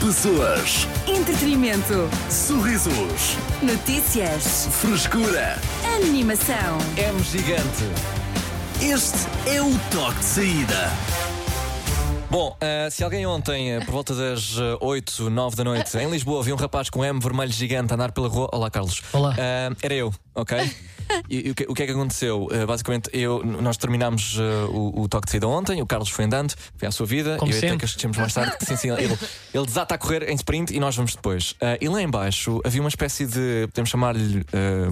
Pessoas, 0.00 0.88
Entretenimento. 1.06 2.08
sorrisos, 2.30 3.36
Notícias. 3.62 4.66
frescura. 4.80 5.58
Animação. 5.96 6.78
M 6.96 7.22
gigante. 7.22 7.84
Este 8.80 9.18
é 9.46 9.60
o 9.60 9.70
toque 9.92 10.18
de 10.18 10.24
saída. 10.24 10.90
Bom, 12.30 12.56
eh, 12.60 12.88
se 12.90 13.02
alguém 13.04 13.26
ontem, 13.26 13.72
eh, 13.72 13.80
por 13.84 13.90
volta 13.92 14.14
das 14.14 14.56
eh, 14.56 14.78
8, 14.80 15.28
9 15.28 15.56
da 15.56 15.64
noite, 15.64 15.98
em 15.98 16.08
Lisboa, 16.08 16.42
viu 16.44 16.54
um 16.54 16.58
rapaz 16.58 16.88
com 16.88 17.00
um 17.00 17.04
M 17.04 17.18
vermelho 17.20 17.52
gigante 17.52 17.92
a 17.92 17.96
andar 17.96 18.12
pela 18.12 18.28
rua. 18.28 18.48
Olá, 18.52 18.70
Carlos. 18.70 19.02
Olá. 19.12 19.34
Eh, 19.36 19.70
era 19.82 19.94
eu, 19.94 20.14
ok? 20.34 20.58
E, 21.28 21.48
e 21.48 21.50
o, 21.50 21.54
que, 21.56 21.64
o 21.68 21.74
que 21.74 21.82
é 21.82 21.86
que 21.86 21.92
aconteceu? 21.92 22.46
Eh, 22.52 22.64
basicamente, 22.64 23.10
eu, 23.12 23.42
nós 23.44 23.76
terminámos 23.76 24.36
eh, 24.38 24.64
o, 24.70 25.02
o 25.02 25.08
toque 25.08 25.26
de 25.26 25.32
saída 25.32 25.48
ontem, 25.48 25.82
o 25.82 25.86
Carlos 25.86 26.08
foi 26.08 26.24
andando, 26.24 26.54
foi 26.76 26.86
à 26.86 26.92
sua 26.92 27.04
vida, 27.04 27.36
Como 27.36 27.50
e 27.50 27.54
eu 27.54 27.58
até 27.58 27.68
sempre. 27.68 27.78
que 27.80 27.84
esquecemos 27.86 28.16
mais 28.16 28.32
tarde. 28.32 28.56
Sim, 28.64 28.76
sim, 28.76 28.90
ele, 28.90 29.18
ele 29.52 29.66
desata 29.66 29.96
a 29.96 29.98
correr 29.98 30.28
em 30.30 30.34
sprint 30.36 30.72
e 30.72 30.78
nós 30.78 30.94
vamos 30.94 31.14
depois. 31.16 31.56
Eh, 31.60 31.78
e 31.80 31.88
lá 31.88 32.00
embaixo 32.00 32.60
havia 32.64 32.80
uma 32.80 32.88
espécie 32.88 33.26
de, 33.26 33.66
podemos 33.72 33.90
chamar-lhe. 33.90 34.44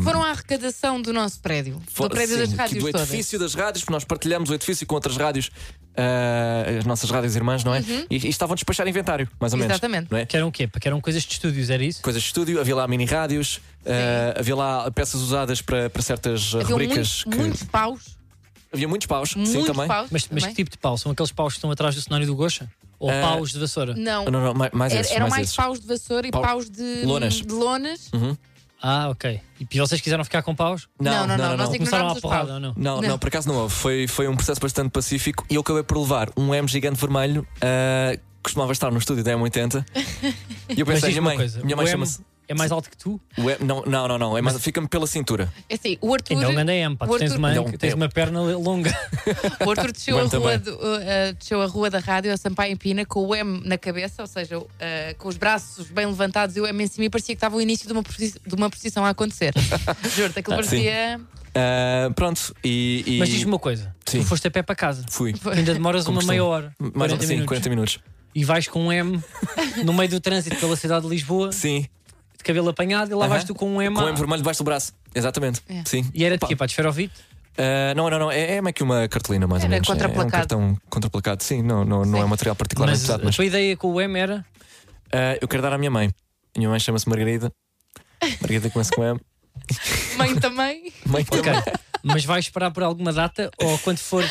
Foram 0.03 0.25
à 0.25 0.31
arrecadação 0.31 1.01
do 1.01 1.13
nosso 1.13 1.39
prédio, 1.41 1.81
For- 1.89 2.09
do 2.09 2.15
prédio 2.17 2.35
sim, 2.35 2.41
das 2.41 2.51
que 2.51 2.57
rádios 2.57 2.85
do 2.85 2.91
todas. 2.91 3.09
edifício 3.09 3.39
das 3.39 3.55
rádios, 3.55 3.85
porque 3.85 3.93
nós 3.95 4.05
partilhamos 4.05 4.51
o 4.51 4.55
edifício 4.55 4.85
com 4.89 4.97
outras 4.97 5.17
rádios, 5.17 5.51
as 6.79 6.85
nossas 6.85 7.11
rádios 7.11 7.35
irmãs, 7.37 7.63
não 7.65 7.75
é? 7.75 7.81
E, 8.11 8.17
e 8.27 8.29
estavam 8.29 8.53
a 8.53 8.57
despachar 8.57 8.87
inventário, 8.89 9.29
mais 9.41 9.53
ou 9.53 9.59
menos. 9.59 9.71
Uhum. 9.73 9.77
Exatamente. 9.77 10.09
Não 10.11 10.19
é? 10.19 10.27
Que 10.27 10.37
eram 10.37 10.49
o 10.49 10.53
quê? 10.53 10.67
Porque 10.67 10.89
eram 10.89 11.01
coisas 11.01 11.23
de 11.23 11.33
estúdios, 11.33 11.71
era 11.71 11.85
isso? 11.85 12.03
Coisas 12.03 12.23
de 12.23 12.29
estúdio, 12.29 12.61
havia 12.61 12.75
lá 12.77 12.87
mini 12.87 13.05
rádios, 13.05 13.61
ah, 13.87 14.35
havia 14.39 14.57
lá 14.57 14.91
peças 14.91 15.21
usadas 15.21 15.61
para, 15.63 15.89
para 15.91 16.03
certas 16.03 16.55
Havia 16.55 16.67
rubricas. 16.69 16.97
muitos, 16.97 17.25
que- 17.25 17.37
muitos 17.37 17.63
paus. 17.65 18.19
Havia 18.73 18.87
muitos 18.89 19.07
paus, 19.07 19.31
sim, 19.31 19.39
muitos 19.39 19.67
também. 19.67 19.87
paus. 19.89 20.09
Mas, 20.11 20.29
mas 20.31 20.43
também. 20.43 20.55
que 20.55 20.63
tipo 20.65 20.71
de 20.71 20.79
pau? 20.79 20.99
São 20.99 21.11
aqueles 21.13 21.33
paus 21.33 21.55
que 21.55 21.59
estão 21.59 21.71
atrás 21.71 21.95
do 21.95 22.01
cenário 22.03 22.27
do 22.27 22.37
Gocha? 22.37 22.71
Ou 22.99 23.09
Ah, 23.11 23.21
paus 23.23 23.51
de 23.53 23.59
vassoura? 23.59 23.95
Não, 23.95 24.25
Não, 24.27 24.43
não, 24.43 24.55
mais, 24.55 24.73
mais 24.73 24.93
Era- 24.93 25.01
esses, 25.03 25.13
eram 25.15 25.29
mais 25.29 25.43
esses. 25.45 25.57
paus 25.57 25.81
de 25.81 25.87
vassoura 25.87 26.27
e 26.27 26.31
Pau- 26.31 26.43
paus 26.43 26.69
de 26.69 27.03
Lonas. 27.05 27.35
de 27.35 27.53
lonas. 27.53 28.11
Ah, 28.83 29.09
ok. 29.09 29.41
E 29.71 29.79
vocês 29.79 30.01
quiseram 30.01 30.23
ficar 30.23 30.43
com 30.43 30.55
paus? 30.55 30.89
Não, 31.01 31.27
não, 31.27 31.37
não, 31.37 31.57
nós 31.57 31.67
Começaram 31.69 31.75
ignorámos 31.77 32.13
à 32.13 32.15
os 32.17 32.21
porrada 32.21 32.55
ou 32.55 32.61
não? 32.61 32.75
Não, 32.77 33.01
não, 33.01 33.09
Não. 33.11 33.19
por 33.19 33.29
acaso 33.29 33.49
não 33.49 33.57
houve. 33.57 33.75
Foi, 33.75 34.07
foi 34.07 34.29
um 34.29 34.37
processo 34.37 34.61
bastante 34.61 34.91
pacífico 34.91 35.45
e 35.51 35.55
eu 35.57 35.63
acabei 35.63 35.83
por 35.83 35.99
levar 35.99 36.29
um 36.37 36.55
M 36.55 36.69
gigante 36.69 37.01
vermelho. 37.01 37.47
ah, 37.61 38.17
costumava 38.43 38.71
estar 38.73 38.91
no 38.91 38.99
estúdio 38.99 39.25
da 39.25 39.33
M80. 39.33 39.85
E 40.77 40.81
eu 40.81 40.85
pensei, 40.87 41.09
minha 41.11 41.23
mãe, 41.23 41.37
coisa: 41.37 41.61
minha 41.65 41.75
mãe 41.77 41.87
chama-se. 41.87 42.21
É 42.49 42.55
mais 42.55 42.73
alto 42.73 42.91
que 42.91 42.97
tu? 42.97 43.21
o 43.37 43.43
M- 43.51 43.57
Não, 43.61 43.83
não, 43.87 44.09
não, 44.09 44.19
não. 44.19 44.39
É 44.39 44.43
mais, 44.43 44.59
fica-me 44.63 44.89
pela 44.89 45.07
cintura. 45.07 45.53
É 45.69 45.75
assim, 45.75 45.97
o 46.01 46.13
Arthur, 46.15 46.35
Ainda 46.35 46.47
é 46.47 46.49
um 46.49 46.55
grande 46.55 46.73
M, 46.73 46.97
pá. 46.97 47.05
o 47.07 47.09
Tu 47.11 47.19
tens 47.19 47.33
Arthur- 47.33 47.39
uma, 47.39 47.55
Não, 47.55 47.65
tens 47.73 47.93
é- 47.93 47.95
uma 47.95 48.09
perna 48.09 48.41
longa. 48.41 48.91
o 49.65 49.71
Arthur 49.71 49.93
desceu, 49.93 50.19
a 50.19 50.25
rua, 50.25 50.59
do- 50.59 50.75
uh, 50.75 51.33
desceu 51.39 51.63
a 51.63 51.67
rua 51.67 51.91
da 51.91 51.99
rádio, 51.99 52.33
a 52.33 52.37
Sampaio 52.37 52.73
em 52.73 52.77
Pina, 52.77 53.05
com 53.05 53.27
o 53.27 53.35
M 53.35 53.61
na 53.65 53.77
cabeça, 53.79 54.23
ou 54.23 54.27
seja, 54.27 54.59
uh, 54.59 54.67
com 55.19 55.29
os 55.29 55.37
braços 55.37 55.89
bem 55.91 56.07
levantados 56.07 56.57
e 56.57 56.61
o 56.61 56.67
M 56.67 56.83
em 56.83 56.87
cima, 56.87 57.05
e 57.05 57.11
parecia 57.11 57.35
que 57.35 57.37
estava 57.39 57.57
o 57.57 57.61
início 57.61 57.87
de 57.87 57.93
uma, 57.93 58.03
de 58.03 58.55
uma 58.55 58.71
procissão 58.71 59.05
a 59.05 59.11
acontecer. 59.11 59.53
Juro-te, 60.17 60.39
aquilo 60.41 60.55
Ah, 60.55 60.57
parecia. 60.59 61.21
Ah, 61.55 62.11
pronto, 62.15 62.55
e. 62.65 63.03
e- 63.07 63.19
Mas 63.19 63.29
diz-me 63.31 63.51
uma 63.51 63.59
coisa: 63.59 63.95
Sim. 64.07 64.21
tu 64.21 64.27
foste 64.27 64.47
a 64.47 64.51
pé 64.51 64.63
para 64.63 64.75
casa. 64.75 65.05
Fui. 65.11 65.35
Ainda 65.53 65.73
demoras 65.75 66.05
Como 66.05 66.21
uma 66.21 66.27
meia 66.27 66.45
hora. 66.45 66.73
Mais 66.79 67.11
40 67.13 67.23
sim, 67.23 67.29
minutos. 67.35 67.49
40 67.49 67.69
minutos. 67.71 67.99
E 68.35 68.45
vais 68.45 68.69
com 68.69 68.87
um 68.87 68.93
M 68.93 69.21
no 69.85 69.93
meio 69.93 70.09
do 70.11 70.21
trânsito 70.21 70.55
pela 70.57 70.77
cidade 70.77 71.03
de 71.05 71.09
Lisboa, 71.11 71.51
Sim. 71.51 71.87
De 72.39 72.45
cabelo 72.45 72.69
apanhado, 72.71 73.11
e 73.11 73.15
lá 73.15 73.27
vais 73.27 73.45
tu 73.45 73.55
com 73.55 73.69
um 73.77 73.83
M. 73.83 73.95
Com 73.95 74.03
o 74.03 74.07
à- 74.07 74.09
M 74.11 74.17
vermelho 74.19 74.39
debaixo 74.43 74.61
do 74.63 74.65
braço. 74.65 74.93
Exatamente. 75.15 75.61
É. 75.69 75.83
Sim. 75.85 76.09
E 76.15 76.25
era 76.25 76.37
de 76.37 76.41
Pá, 76.41 76.47
quê? 76.47 76.57
Para 76.57 76.67
de 76.67 76.73
esferovite? 76.73 77.13
ah, 77.59 77.93
não, 77.95 78.09
não, 78.09 78.19
não. 78.19 78.31
É, 78.31 78.57
é 78.57 78.63
meio 78.63 78.73
que 78.73 78.83
uma 78.83 79.07
cartolina, 79.09 79.47
mais 79.47 79.63
ou 79.63 79.67
Era 79.67 79.75
menos. 79.77 79.89
É- 79.89 79.91
É, 79.91 79.95
um 79.95 79.99
contraplacado. 79.99 80.31
cartão 80.31 80.79
contraplacado. 80.89 81.43
Sim, 81.43 81.63
não, 81.63 81.85
não, 81.85 82.05
não 82.05 82.13
Sim. 82.19 82.21
é 82.21 82.25
um 82.25 82.29
material 82.29 82.55
particularmente 82.57 82.99
Mas 83.01 83.07
pesado. 83.07 83.23
a 83.23 83.27
Mas 83.27 83.37
tua 83.37 83.45
ideia 83.45 83.77
com 83.77 83.93
o 83.93 84.01
M 84.01 84.19
era. 84.19 84.47
ah, 85.13 85.37
eu 85.41 85.49
quero 85.49 85.63
dar 85.63 85.73
à 85.73 85.79
minha 85.79 85.91
mãe. 85.91 86.11
Minha 86.57 86.69
mãe 86.71 86.79
chama-se 86.81 87.09
Margarida. 87.09 87.53
Margarida 88.41 88.71
começa 88.71 88.91
com 88.95 89.05
M. 89.05 89.21
Mãe 90.17 90.35
também. 90.37 90.93
Mãe 91.07 91.23
Ok. 91.31 91.43
também. 91.43 91.63
Mas 92.03 92.25
vais 92.25 92.45
esperar 92.45 92.71
por 92.71 92.83
alguma 92.85 93.13
data 93.13 93.51
ou 93.59 93.77
quando 93.81 93.99
fores 93.99 94.31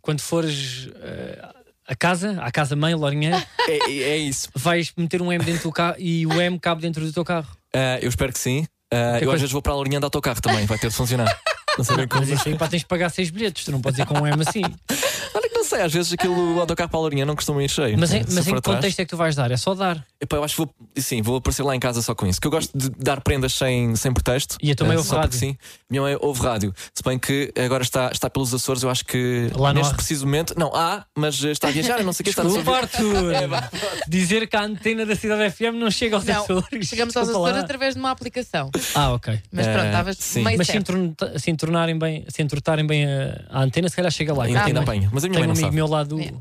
quando 0.00 0.20
fores 0.20 0.88
eh, 1.02 1.48
a 1.86 1.94
casa, 1.94 2.40
à 2.42 2.50
casa 2.50 2.74
mãe, 2.76 2.94
Lourinhã, 2.94 3.42
É, 3.68 3.90
é- 3.90 4.02
é 4.10 4.16
isso. 4.18 4.48
vais 4.54 4.92
meter 4.96 5.20
um 5.22 5.32
M 5.32 5.44
dentro 5.44 5.64
do 5.64 5.72
carro 5.72 5.96
e 5.98 6.26
o 6.26 6.40
M 6.40 6.58
cabe 6.58 6.80
dentro 6.82 7.04
do 7.04 7.12
teu 7.12 7.24
carro. 7.24 7.48
Ah, 7.74 7.98
eu 8.00 8.08
espero 8.08 8.32
que 8.32 8.38
sim. 8.38 8.66
Ah, 8.92 9.16
eu 9.16 9.20
coisa- 9.20 9.34
às 9.34 9.40
vezes 9.40 9.52
vou 9.52 9.62
para 9.62 9.72
a 9.74 9.82
linha 9.82 9.98
de 9.98 10.04
autocarro 10.04 10.40
também. 10.40 10.66
Vai 10.66 10.78
ter 10.78 10.88
de 10.88 10.94
funcionar. 10.94 11.26
Não 11.76 11.84
sei 11.84 11.96
bem 11.96 12.06
como. 12.06 12.20
Mas 12.20 12.30
isso 12.30 12.48
aí 12.48 12.56
pá, 12.56 12.68
tens 12.68 12.80
de 12.82 12.86
pagar 12.86 13.08
seis 13.10 13.30
bilhetes, 13.30 13.64
tu 13.64 13.72
não 13.72 13.80
podes 13.80 13.98
ir 13.98 14.06
com 14.06 14.14
um 14.20 14.24
M 14.26 14.40
assim. 14.46 14.62
Olha 15.34 15.48
sei, 15.64 15.80
às 15.82 15.92
vezes 15.92 16.12
aquilo 16.12 16.56
o 16.56 16.60
autocarro 16.60 16.88
para 16.90 16.98
a 16.98 17.00
Lourinhã 17.00 17.24
não 17.24 17.34
costuma 17.34 17.62
ir 17.62 17.68
cheio. 17.68 17.98
Mas 17.98 18.12
em, 18.12 18.22
Se 18.24 18.34
mas 18.34 18.46
em 18.46 18.52
que 18.52 18.58
atrás- 18.58 18.76
contexto 18.76 19.00
é 19.00 19.04
que 19.04 19.10
tu 19.10 19.16
vais 19.16 19.34
dar? 19.34 19.50
É 19.50 19.56
só 19.56 19.74
dar. 19.74 20.04
Epá, 20.20 20.36
eu 20.36 20.44
acho 20.44 20.54
que 20.54 20.58
vou, 20.62 20.74
sim, 20.96 21.20
vou 21.22 21.36
aparecer 21.36 21.62
lá 21.62 21.74
em 21.74 21.80
casa 21.80 22.00
só 22.02 22.14
com 22.14 22.26
isso. 22.26 22.40
Que 22.40 22.46
eu 22.46 22.50
gosto 22.50 22.70
de 22.76 22.90
dar 22.90 23.20
prendas 23.20 23.52
sem, 23.54 23.96
sem 23.96 24.12
pretexto. 24.12 24.56
E 24.62 24.70
a 24.70 24.74
tua 24.74 24.86
mãe 24.86 24.94
Eh, 24.96 24.98
ouve 24.98 25.10
rádio? 25.10 25.38
Sim, 25.38 25.56
minha 25.90 26.02
mãe 26.02 26.16
ouve 26.20 26.40
rádio. 26.42 26.74
Se 26.94 27.02
bem 27.02 27.18
que 27.18 27.52
agora 27.58 27.82
está, 27.82 28.10
está 28.12 28.30
pelos 28.30 28.52
Açores, 28.54 28.82
eu 28.82 28.90
acho 28.90 29.04
que 29.04 29.50
Lá 29.56 29.72
não 29.72 29.80
neste 29.80 29.92
há. 29.92 29.96
preciso 29.96 30.24
momento. 30.26 30.54
Não, 30.56 30.74
há, 30.74 31.04
mas 31.16 31.42
eh, 31.44 31.50
está 31.50 31.68
a 31.68 31.70
viajar, 31.70 31.98
eu 31.98 32.04
não 32.04 32.12
sei 32.12 32.22
o 32.22 32.24
que 32.24 32.30
está 32.30 32.42
a. 32.42 32.76
Arthur. 32.76 33.32
Dizer 34.08 34.46
que 34.48 34.56
a 34.56 34.62
antena 34.62 35.04
da 35.06 35.14
cidade 35.16 35.50
FM 35.50 35.74
não 35.78 35.90
chega 35.90 36.16
aos 36.16 36.24
Não, 36.24 36.42
Açores. 36.42 36.88
chegamos 36.88 37.16
aos 37.16 37.28
Açores 37.28 37.56
através 37.58 37.94
de 37.94 38.00
uma 38.00 38.10
aplicação. 38.10 38.70
Ah, 38.94 39.12
ok. 39.12 39.40
Mas 39.52 39.66
pronto, 39.66 39.84
Eh, 39.84 39.86
estavas 39.86 40.16
sim. 40.18 40.42
meio 40.42 40.58
Mas 40.58 40.66
se, 40.66 40.72
certo. 40.72 40.92
entorn- 40.92 41.38
se 41.38 41.50
entornarem 41.50 41.98
bem, 41.98 42.24
se 42.28 42.42
entortarem 42.42 42.86
bem 42.86 43.06
a, 43.06 43.44
a 43.50 43.62
antena, 43.62 43.88
se 43.88 43.96
calhar 43.96 44.10
chega 44.10 44.32
lá. 44.34 44.44
Ainda, 44.44 44.80
apanha. 44.80 45.08
Mas 45.12 45.24
a 45.24 45.28
minha 45.28 45.38
mãe 45.40 45.48
não 45.48 45.53
amigo 45.54 45.66
sabe. 45.66 45.74
meu 45.76 45.86
lá 45.86 46.02
do, 46.04 46.20
É. 46.20 46.32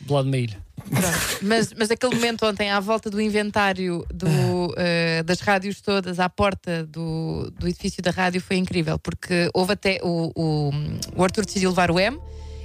do 0.00 0.14
lado 0.14 0.24
de 0.24 0.30
uma 0.30 0.36
ilha. 0.38 0.58
Pronto. 0.76 1.38
Mas, 1.42 1.72
mas 1.76 1.90
aquele 1.90 2.14
momento 2.14 2.46
ontem, 2.46 2.70
à 2.70 2.80
volta 2.80 3.10
do 3.10 3.20
inventário 3.20 4.04
do, 4.12 4.74
eh, 4.78 5.22
das 5.24 5.40
rádios 5.40 5.80
todas, 5.80 6.18
à 6.18 6.28
porta 6.28 6.84
do, 6.86 7.50
do 7.58 7.68
edifício 7.68 8.02
da 8.02 8.10
rádio, 8.10 8.40
foi 8.40 8.56
incrível, 8.56 8.98
porque 8.98 9.50
houve 9.52 9.72
até 9.74 10.00
o, 10.02 10.32
o, 10.34 10.70
o 11.16 11.22
Arthur 11.24 11.44
decidiu 11.44 11.70
levar 11.70 11.90
o 11.90 12.00
M. 12.00 12.18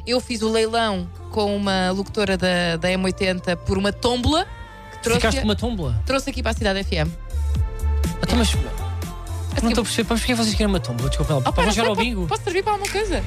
Eu 0.07 0.19
fiz 0.21 0.41
o 0.43 0.49
leilão 0.49 1.09
com 1.31 1.55
uma 1.55 1.91
locutora 1.91 2.37
da, 2.37 2.77
da 2.77 2.89
M80 2.89 3.57
por 3.65 3.77
uma 3.77 3.91
tómbola 3.91 4.47
que 4.93 5.03
trouxe, 5.03 5.19
Ficaste 5.21 5.39
com 5.39 5.45
uma 5.47 5.55
tómbola. 5.55 6.01
trouxe 6.05 6.29
aqui 6.29 6.41
para 6.41 6.51
a 6.51 6.55
cidade 6.55 6.83
FM. 6.83 7.09
Então, 8.23 8.37
mas. 8.37 8.49
Não 9.61 9.69
estou 9.69 9.81
a 9.81 9.85
perceber, 9.85 10.07
mas 10.09 10.19
porquê 10.19 10.35
vocês 10.35 10.53
querem 10.55 10.67
uma 10.67 10.79
tómbola? 10.79 11.09
Desculpa. 11.09 11.35
Oh, 11.45 11.53
Para 11.53 11.71
jogar 11.71 11.89
ao 11.89 11.95
bingo? 11.95 12.27
Posso 12.27 12.43
servir 12.43 12.63
para 12.63 12.73
alguma 12.73 12.91
coisa? 12.91 13.23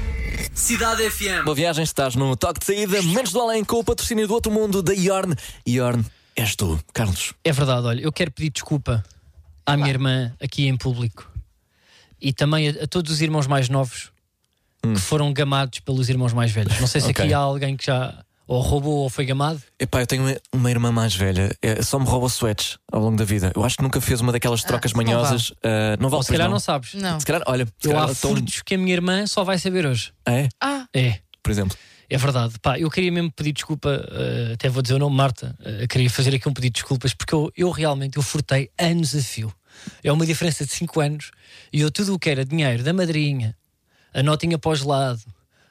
Cidade 0.53 1.09
FM. 1.09 1.43
Boa 1.43 1.55
viagem, 1.55 1.83
estás 1.83 2.15
no 2.15 2.35
toque 2.35 2.59
de 2.59 2.65
saída, 2.65 3.01
menos 3.01 3.31
do 3.31 3.39
além, 3.41 3.63
com 3.63 3.77
o 3.77 3.83
patrocínio 3.83 4.27
do 4.27 4.33
outro 4.33 4.51
mundo 4.51 4.81
da 4.81 4.93
Yorn. 4.93 5.35
Yorn, 5.67 6.05
és 6.35 6.55
tu, 6.55 6.79
Carlos. 6.93 7.33
É 7.43 7.51
verdade, 7.51 7.87
olha, 7.87 8.01
eu 8.01 8.11
quero 8.11 8.31
pedir 8.31 8.49
desculpa 8.51 9.03
à 9.65 9.75
minha 9.75 9.89
irmã 9.89 10.33
aqui 10.41 10.67
em 10.67 10.77
público 10.77 11.29
e 12.21 12.31
também 12.33 12.69
a, 12.69 12.83
a 12.83 12.87
todos 12.87 13.11
os 13.11 13.21
irmãos 13.21 13.47
mais 13.47 13.67
novos 13.69 14.11
que 14.81 14.99
foram 14.99 15.31
gamados 15.33 15.79
pelos 15.79 16.09
irmãos 16.09 16.31
mais 16.33 16.51
velhos. 16.51 16.79
Não 16.79 16.87
sei 16.87 17.01
se 17.01 17.07
Hum. 17.07 17.11
Ok. 17.11 17.25
aqui 17.25 17.33
há 17.33 17.37
alguém 17.39 17.75
que 17.75 17.85
já 17.85 18.23
ou 18.49 18.61
roubou 18.61 18.97
ou 19.03 19.09
foi 19.09 19.25
gamado. 19.25 19.61
Epá, 19.79 20.01
eu 20.01 20.07
tenho 20.07 20.23
uma, 20.23 20.35
uma 20.51 20.71
irmã 20.71 20.91
mais 20.91 21.13
velha, 21.15 21.55
é, 21.61 21.81
só 21.83 21.99
me 21.99 22.05
rouba 22.05 22.27
sweats 22.27 22.77
ao 22.91 22.99
longo 22.99 23.15
da 23.15 23.23
vida. 23.23 23.51
Eu 23.55 23.63
acho 23.63 23.77
que 23.77 23.83
nunca 23.83 24.01
fez 24.01 24.19
uma 24.21 24.31
daquelas 24.31 24.63
trocas 24.63 24.91
não 24.91 24.97
vale. 25.03 25.13
manhosas. 25.15 25.53
ah, 25.63 25.95
não 25.99 26.09
vale 26.09 26.17
Ou 26.17 26.23
se 26.23 26.31
calhar 26.31 26.47
não. 26.47 26.53
não 26.53 26.59
sabes. 26.59 26.95
Não. 26.95 27.19
Se 27.19 27.25
calhar, 27.25 27.43
olha, 27.45 27.65
se 27.77 27.87
Eu 27.87 27.91
calhar 27.91 28.03
há 28.09 28.15
tão- 28.15 28.31
furtos 28.31 28.61
que 28.63 28.73
a 28.73 28.77
minha 28.77 28.93
irmã 28.93 29.27
só 29.27 29.43
vai 29.43 29.59
saber 29.59 29.85
hoje. 29.85 30.11
É, 30.27 30.49
Ah, 30.59 30.85
É. 30.93 31.19
por 31.43 31.51
exemplo. 31.51 31.77
É 32.11 32.17
verdade, 32.17 32.55
pá, 32.59 32.79
eu 32.79 32.89
queria 32.89 33.11
mesmo 33.11 33.31
pedir 33.31 33.51
desculpa, 33.51 34.03
eh, 34.11 34.53
até 34.55 34.67
vou 34.67 34.81
dizer 34.81 34.95
o 34.95 34.97
nome, 34.97 35.15
Marta, 35.15 35.55
eh, 35.63 35.85
queria 35.85 36.09
fazer 36.09 36.33
aqui 36.33 36.49
um 36.49 36.53
pedido 36.53 36.73
de 36.73 36.79
desculpas, 36.81 37.13
porque 37.13 37.35
eu, 37.35 37.51
eu 37.55 37.69
realmente 37.69 38.17
eu 38.17 38.23
furtei 38.23 38.71
anos 38.79 39.15
a 39.15 39.21
fio. 39.21 39.53
É 40.03 40.11
uma 40.11 40.25
diferença 40.25 40.65
de 40.65 40.71
5 40.71 40.99
anos 40.99 41.29
e 41.71 41.81
eu 41.81 41.91
tudo 41.91 42.15
o 42.15 42.17
que 42.17 42.27
era 42.31 42.43
dinheiro 42.43 42.81
da 42.81 42.91
madrinha, 42.93 43.55
a 44.11 44.23
notinha 44.23 44.57
pós-lado, 44.57 45.21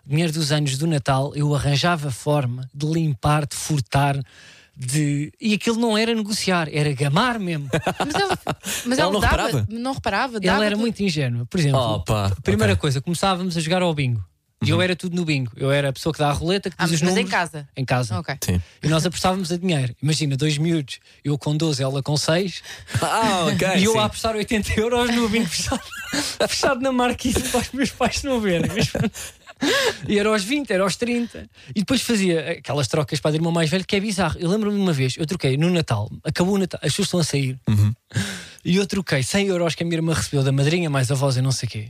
dinheiro 0.09 0.33
dos 0.33 0.51
anos 0.51 0.79
do 0.79 0.87
Natal, 0.87 1.33
eu 1.37 1.55
arranjava 1.55 2.11
forma 2.11 2.69
de 2.75 2.87
limpar, 2.87 3.47
de 3.47 3.55
furtar, 3.55 4.17
de. 4.77 5.33
E 5.41 5.55
aquilo 5.55 5.77
não 5.79 5.99
era 5.99 6.15
negociar, 6.15 6.69
era 6.73 6.93
gamar 6.93 7.39
mesmo. 7.39 7.69
mas 8.05 8.15
ela, 8.15 8.39
mas 8.87 8.99
Ela 8.99 9.03
ela 9.03 9.13
não 9.13 9.21
dava, 9.21 9.37
reparava? 9.37 9.67
não 9.71 9.93
reparava. 9.93 10.33
Ela 10.37 10.41
dava 10.41 10.65
era 10.65 10.75
tudo. 10.75 10.81
muito 10.81 11.03
ingênua. 11.03 11.45
Por 11.47 11.59
exemplo, 11.61 11.79
Opa, 11.81 12.33
primeira 12.43 12.73
ok. 12.75 12.81
coisa, 12.81 13.01
começávamos 13.01 13.57
a 13.57 13.61
jogar 13.61 13.83
ao 13.83 13.93
bingo. 13.95 14.25
E 14.65 14.71
eu 14.71 14.83
era 14.83 14.97
tudo 14.97 15.15
no 15.15 15.25
bingo. 15.25 15.53
Eu 15.57 15.71
era 15.71 15.89
a 15.91 15.93
pessoa 15.93 16.13
que 16.13 16.19
dá 16.19 16.31
a 16.31 16.33
roleta, 16.33 16.69
que 16.69 16.75
Ah, 16.77 16.85
diz 16.85 16.95
os 16.95 17.03
mas 17.03 17.11
em 17.13 17.15
números. 17.15 17.31
casa. 17.31 17.69
Em 17.77 17.85
casa. 17.85 18.19
Ok. 18.19 18.37
Sim. 18.45 18.61
E 18.83 18.89
nós 18.89 19.07
apostávamos 19.07 19.53
a 19.53 19.57
dinheiro. 19.57 19.95
Imagina, 20.03 20.37
dois 20.37 20.59
miúdos, 20.59 20.99
eu 21.25 21.39
com 21.39 21.57
12, 21.57 21.81
ela 21.81 22.03
com 22.03 22.17
6, 22.17 22.61
Ah, 23.01 23.47
ok. 23.53 23.69
e 23.77 23.85
eu 23.85 23.93
sim. 23.93 23.99
a 23.99 24.05
apostar 24.07 24.35
80 24.35 24.81
euros 24.81 25.15
no 25.15 25.29
bingo 25.29 25.47
fechado, 25.47 25.81
fechado 26.49 26.81
na 26.81 26.91
marquise 26.91 27.41
para 27.51 27.61
os 27.61 27.71
meus 27.71 27.91
pais 27.91 28.25
não 28.25 28.41
verem. 28.41 28.69
Mas. 28.69 28.91
E 30.09 30.19
era 30.19 30.29
aos 30.29 30.45
20, 30.45 30.71
era 30.71 30.83
aos 30.83 30.97
30. 30.97 31.49
E 31.71 31.81
depois 31.81 32.01
fazia 32.03 32.53
aquelas 32.53 32.89
trocas 32.89 33.21
para 33.21 33.33
a 33.33 33.35
irmão 33.35 33.53
mais 33.53 33.69
velho 33.69 33.85
que 33.85 33.97
é 33.97 34.01
bizarro. 34.01 34.37
Eu 34.39 34.49
lembro-me 34.49 34.77
de 34.77 34.83
uma 34.83 34.93
vez, 34.93 35.17
eu 35.17 35.27
troquei 35.27 35.57
no 35.57 35.71
Natal, 35.71 36.11
acabou 36.25 36.55
o 36.55 36.59
Natal, 36.59 36.81
as 36.83 36.93
pessoas 36.93 37.07
estão 37.07 37.21
a 37.21 37.25
sair, 37.25 37.59
e 38.65 38.77
eu 38.77 38.87
troquei 38.87 39.23
100 39.23 39.47
euros 39.49 39.75
que 39.75 39.83
a 39.83 39.87
minha 39.87 39.99
irmã 39.99 40.15
recebeu 40.15 40.43
da 40.43 40.53
madrinha, 40.53 40.89
mais 40.89 41.11
a 41.11 41.15
voz 41.15 41.37
e 41.37 41.43
não 41.43 41.53
sei 41.53 41.67
o 41.67 41.71
quê, 41.71 41.89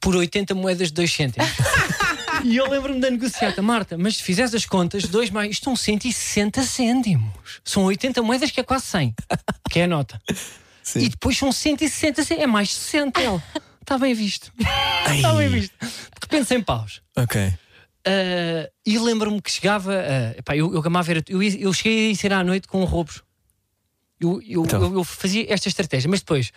por 0.00 0.14
80 0.14 0.54
moedas 0.54 0.88
de 0.88 0.94
2 0.94 1.12
cêntimos. 1.12 1.48
E 2.44 2.56
eu 2.56 2.68
lembro-me 2.68 3.00
da 3.00 3.10
negociata, 3.10 3.62
Marta, 3.62 3.96
mas 3.96 4.18
se 4.18 4.22
fizeres 4.22 4.54
as 4.54 4.66
contas, 4.66 5.04
2 5.04 5.30
mais. 5.30 5.50
Isto 5.50 5.64
são 5.64 5.74
160 5.74 6.62
cêntimos. 6.62 7.32
São 7.64 7.84
80 7.84 8.22
moedas, 8.22 8.50
que 8.50 8.60
é 8.60 8.62
quase 8.62 8.84
100. 8.86 9.14
Que 9.70 9.80
é 9.80 9.84
a 9.84 9.86
nota. 9.88 10.20
Sim. 10.82 11.00
E 11.00 11.08
depois 11.08 11.36
são 11.36 11.50
160 11.50 12.22
cêntimos. 12.22 12.44
É 12.44 12.46
mais 12.46 12.72
60. 12.72 13.20
Ela. 13.20 13.42
Está 13.86 13.98
bem 13.98 14.14
visto. 14.14 14.52
Está 15.14 15.32
bem 15.34 15.48
visto. 15.48 15.72
De 15.80 16.20
repente, 16.22 16.44
100 16.46 16.62
paus. 16.62 17.02
Ok. 17.16 17.40
Ah, 18.04 18.70
e 18.84 18.98
lembro-me 18.98 19.40
que 19.40 19.50
chegava. 19.50 19.92
ah, 19.94 20.34
epá, 20.36 20.56
eu, 20.56 20.74
eu 20.74 20.82
gamava 20.82 21.08
era- 21.10 21.22
eu, 21.28 21.40
eu 21.40 21.72
cheguei 21.72 22.08
a 22.08 22.10
ir 22.10 22.16
sair 22.16 22.32
à 22.32 22.42
noite 22.42 22.66
com 22.66 22.82
roubos. 22.84 23.22
Eu, 24.20 24.42
eu, 24.42 24.64
Então. 24.64 24.82
eu- 24.82 24.94
eu 24.94 25.04
fazia 25.04 25.46
esta 25.52 25.68
estratégia, 25.68 26.10
mas 26.10 26.18
depois, 26.20 26.50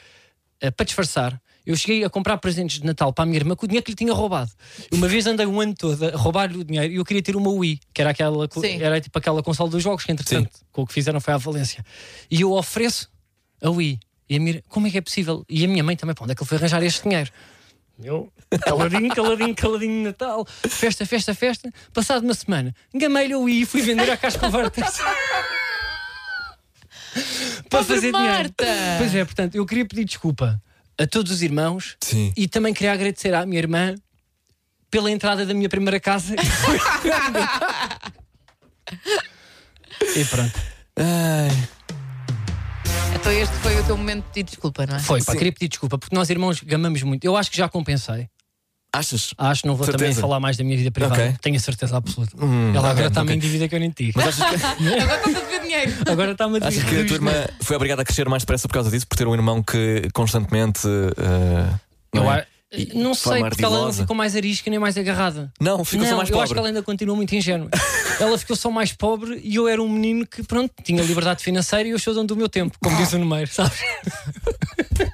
ah, 0.64 0.72
para 0.72 0.86
disfarçar, 0.86 1.40
eu 1.66 1.76
cheguei 1.76 2.04
a 2.04 2.10
comprar 2.10 2.38
presentes 2.40 2.80
de 2.80 2.86
Natal 2.86 3.14
para 3.14 3.24
a 3.24 3.26
minha 3.28 3.38
irmã 3.38 3.56
com 3.56 3.66
o 3.66 3.68
dinheiro 3.68 3.86
que 3.86 3.92
lhe 3.92 3.96
tinha 3.96 4.12
roubado. 4.14 4.50
Uma 4.92 5.08
vez 5.08 5.28
andei 5.28 5.46
um 5.46 5.62
ano 5.62 5.76
todo 5.76 6.04
a 6.08 6.16
roubar-lhe 6.18 6.58
o 6.58 6.64
dinheiro 6.64 6.94
e 6.94 6.96
eu 6.96 7.06
queria 7.06 7.22
ter 7.22 7.36
uma 7.36 7.52
Wii, 7.52 7.80
que 7.94 8.02
era 8.02 8.10
aquela, 8.10 8.50
Sim. 8.52 8.82
era 8.82 9.00
tipo 9.00 9.16
aquela 9.20 9.44
consola 9.44 9.70
dos 9.70 9.84
jogos, 9.84 10.04
que 10.04 10.12
entretanto, 10.12 10.50
com 10.72 10.82
o 10.82 10.88
que 10.88 10.94
fizeram 10.94 11.20
foi 11.22 11.34
à 11.34 11.38
Valência. 11.38 11.86
E 12.32 12.42
eu 12.42 12.54
ofereço 12.54 13.08
a 13.62 13.70
Wii. 13.70 14.00
E 14.30 14.38
a 14.38 14.40
minha, 14.40 14.64
como 14.68 14.88
é 14.88 14.92
que 14.92 14.98
é 14.98 15.02
possível? 15.02 15.44
E 15.50 15.66
a 15.66 15.68
minha 15.68 15.84
mãe 15.84 15.96
também, 15.96 16.14
para 16.14 16.24
onde 16.24 16.34
é 16.34 16.36
que 16.36 16.44
ele 16.44 16.48
foi 16.48 16.58
arranjar 16.58 16.84
este 16.84 17.04
dinheiro? 17.04 17.32
Eu, 18.02 18.32
caladinho, 18.62 19.14
caladinho, 19.14 19.56
caladinho 19.56 19.98
de 19.98 20.04
Natal, 20.04 20.46
festa, 20.46 21.06
festa, 21.06 21.34
festa. 21.34 21.74
Passado 21.92 22.24
uma 22.24 22.34
semana, 22.34 22.74
gamei-lhe 22.94 23.36
o 23.36 23.42
Wii 23.42 23.64
e 23.64 23.66
fui 23.66 23.82
vender 23.82 24.10
à 24.10 24.16
casca 24.16 24.48
Vartas. 24.50 25.00
para 27.70 27.84
fazer 27.84 28.12
dinheiro. 28.12 28.34
Marta! 28.34 28.66
Pois 28.98 29.14
é, 29.14 29.26
portanto, 29.26 29.56
eu 29.56 29.66
queria 29.66 29.86
pedir 29.86 30.06
desculpa 30.06 30.62
a 30.98 31.06
todos 31.08 31.30
os 31.32 31.42
irmãos 31.42 31.98
Sim. 32.00 32.32
e 32.38 32.48
também 32.48 32.74
queria 32.74 32.94
agradecer 32.94 33.34
à 33.34 33.46
minha 33.46 33.60
irmã 33.60 33.96
pela 34.90 35.12
entrada 35.12 35.46
da 35.46 35.54
minha 35.54 35.68
primeira 35.70 36.00
casa. 36.00 36.36
e 40.16 40.26
pronto, 40.26 40.60
Ai. 40.96 41.50
Então 43.20 43.32
este 43.32 43.56
foi 43.58 43.78
o 43.80 43.84
teu 43.84 43.98
momento 43.98 44.24
de 44.26 44.30
pedir 44.30 44.44
desculpa, 44.44 44.86
não 44.86 44.96
é? 44.96 45.00
foi, 45.00 45.22
pá, 45.22 45.32
Sim. 45.34 45.38
queria 45.38 45.52
pedir 45.54 45.68
desculpa 45.68 45.98
porque 45.98 46.16
nós 46.16 46.30
irmãos 46.30 46.62
gamamos 46.62 47.04
muito. 47.04 47.24
Eu 47.26 47.36
acho 47.36 47.52
que 47.52 47.58
já 47.58 47.68
compensei. 47.68 48.28
Achas? 48.92 49.34
Acho 49.38 49.62
que 49.62 49.68
não 49.68 49.76
vou 49.76 49.86
também 49.86 50.00
Certeza? 50.08 50.22
falar 50.22 50.40
mais 50.40 50.58
da 50.58 50.64
minha 50.64 50.76
vida 50.76 50.90
privada. 50.90 51.14
Ok. 51.22 51.36
Tenho 51.42 51.56
a 51.58 51.60
certeza 51.60 51.96
absoluta. 51.98 52.32
Hum, 52.44 52.70
Ela 52.72 52.80
ok, 52.80 52.90
agora 52.92 53.08
está-me 53.08 53.28
ok. 53.30 53.36
em 53.36 53.40
dívida 53.40 53.68
que 53.68 53.76
eu 53.76 53.80
nem 53.80 53.92
que, 53.92 54.12
Agora 54.16 54.30
estás 54.32 55.36
a 55.36 55.40
dever 55.42 55.62
dinheiro. 55.62 55.94
Agora 56.10 56.32
está-me 56.32 56.58
a 56.58 56.68
achas 56.68 56.84
que 56.84 56.90
a 56.90 56.94
dizer. 57.04 57.06
tua 57.08 57.16
irmã 57.18 57.32
foi 57.62 57.76
obrigada 57.76 58.02
a 58.02 58.06
crescer 58.06 58.28
mais 58.28 58.42
depressa 58.42 58.68
por 58.68 58.74
causa 58.74 58.90
disso? 58.90 59.06
Por 59.08 59.16
ter 59.16 59.28
um 59.28 59.34
irmão 59.36 59.62
que 59.62 60.08
constantemente. 60.14 60.88
eh, 60.88 61.76
Eu 62.14 62.24
não, 62.24 62.34
é? 62.34 62.40
a- 62.40 62.46
não 62.94 63.14
sei, 63.16 63.40
porque 63.44 63.64
ela 63.66 63.74
não 63.74 63.80
ardilosa. 63.86 64.02
ficou 64.04 64.16
mais 64.16 64.36
arisca 64.36 64.70
nem 64.70 64.78
mais 64.80 64.98
agarrada. 64.98 65.52
Não, 65.60 65.84
ficou 65.84 66.06
só 66.06 66.12
não, 66.12 66.18
mais 66.18 66.30
eu 66.30 66.34
pobre. 66.34 66.44
acho 66.44 66.54
que 66.54 66.60
ela 66.60 66.68
ainda 66.68 66.84
continua 66.84 67.16
muito 67.16 67.34
ingênua. 67.36 67.70
ela 68.20 68.38
ficou 68.38 68.56
só 68.56 68.70
mais 68.70 68.94
pobre 68.94 69.40
e 69.44 69.56
eu 69.56 69.68
era 69.68 69.82
um 69.82 69.90
menino 69.90 70.26
que, 70.28 70.44
pronto, 70.44 70.72
tinha 70.84 71.02
liberdade 71.04 71.44
financeira 71.44 71.88
e 71.88 71.92
eu 71.92 72.00
sou 72.00 72.14
dono 72.14 72.28
do 72.28 72.36
meu 72.36 72.48
tempo, 72.50 72.78
como 72.82 72.96
diz 72.98 73.12
o 73.14 73.18
número, 73.20 73.50
sabes? 73.52 73.80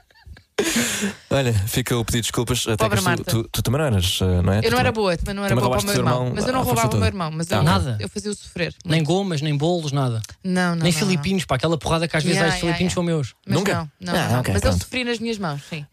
Olha, 1.30 1.54
fica 1.54 1.98
o 1.98 2.06
pedido 2.06 2.22
de 2.22 2.28
desculpas. 2.28 2.66
Até 2.66 2.78
Pobre 2.78 2.98
que 2.98 3.04
tu, 3.04 3.06
Marta. 3.06 3.24
tu, 3.26 3.44
tu 3.52 3.62
também 3.62 3.80
não 3.80 3.88
eras, 3.88 4.20
eh, 4.22 4.42
não 4.42 4.54
é? 4.54 4.62
Eu 4.64 4.72
não 4.72 4.80
era 4.80 4.92
boa, 4.92 5.18
também 5.18 5.34
não 5.36 5.44
era 5.44 5.50
Também 5.50 5.64
boa 5.66 5.78
para 5.78 5.84
o 5.84 5.86
meu 5.86 5.96
irmão. 5.96 6.14
irmão 6.22 6.34
Mas 6.34 6.46
eu 6.46 6.54
não 6.54 6.60
à 6.62 6.64
roubava 6.64 6.96
o 6.96 6.98
meu 6.98 7.06
irmão, 7.08 7.32
mas 7.32 7.52
eu, 7.52 7.62
Nada. 7.62 7.98
eu 8.00 8.08
fazia-o 8.08 8.34
sofrer. 8.34 8.74
Nem 8.86 9.04
gomas, 9.04 9.42
nem 9.42 9.56
bolos, 9.58 9.92
nada. 9.92 10.22
Não, 10.44 10.76
não. 10.76 10.84
nem 10.84 10.94
não, 10.94 11.00
filipinos, 11.00 11.44
pá, 11.44 11.56
aquela 11.56 11.78
porrada 11.78 12.08
que 12.08 12.16
às 12.16 12.24
vezes 12.24 12.38
Yeah, 12.38 12.54
há, 12.54 12.56
os 12.56 12.62
filipinos 12.62 12.94
yeah, 12.94 12.96
são 12.96 13.04
meus. 13.04 13.34
Mas 13.46 13.58
Nunca? 13.58 13.74
não, 13.76 13.92
não, 14.00 14.16
Ah, 14.20 14.30
não. 14.30 14.40
ok, 14.40 14.54
Mas 14.54 14.62
pronto. 14.62 14.80
sofria 14.82 15.06
nas 15.06 15.20
minhas 15.20 15.38
mãos, 15.38 15.62
sim. 15.70 15.86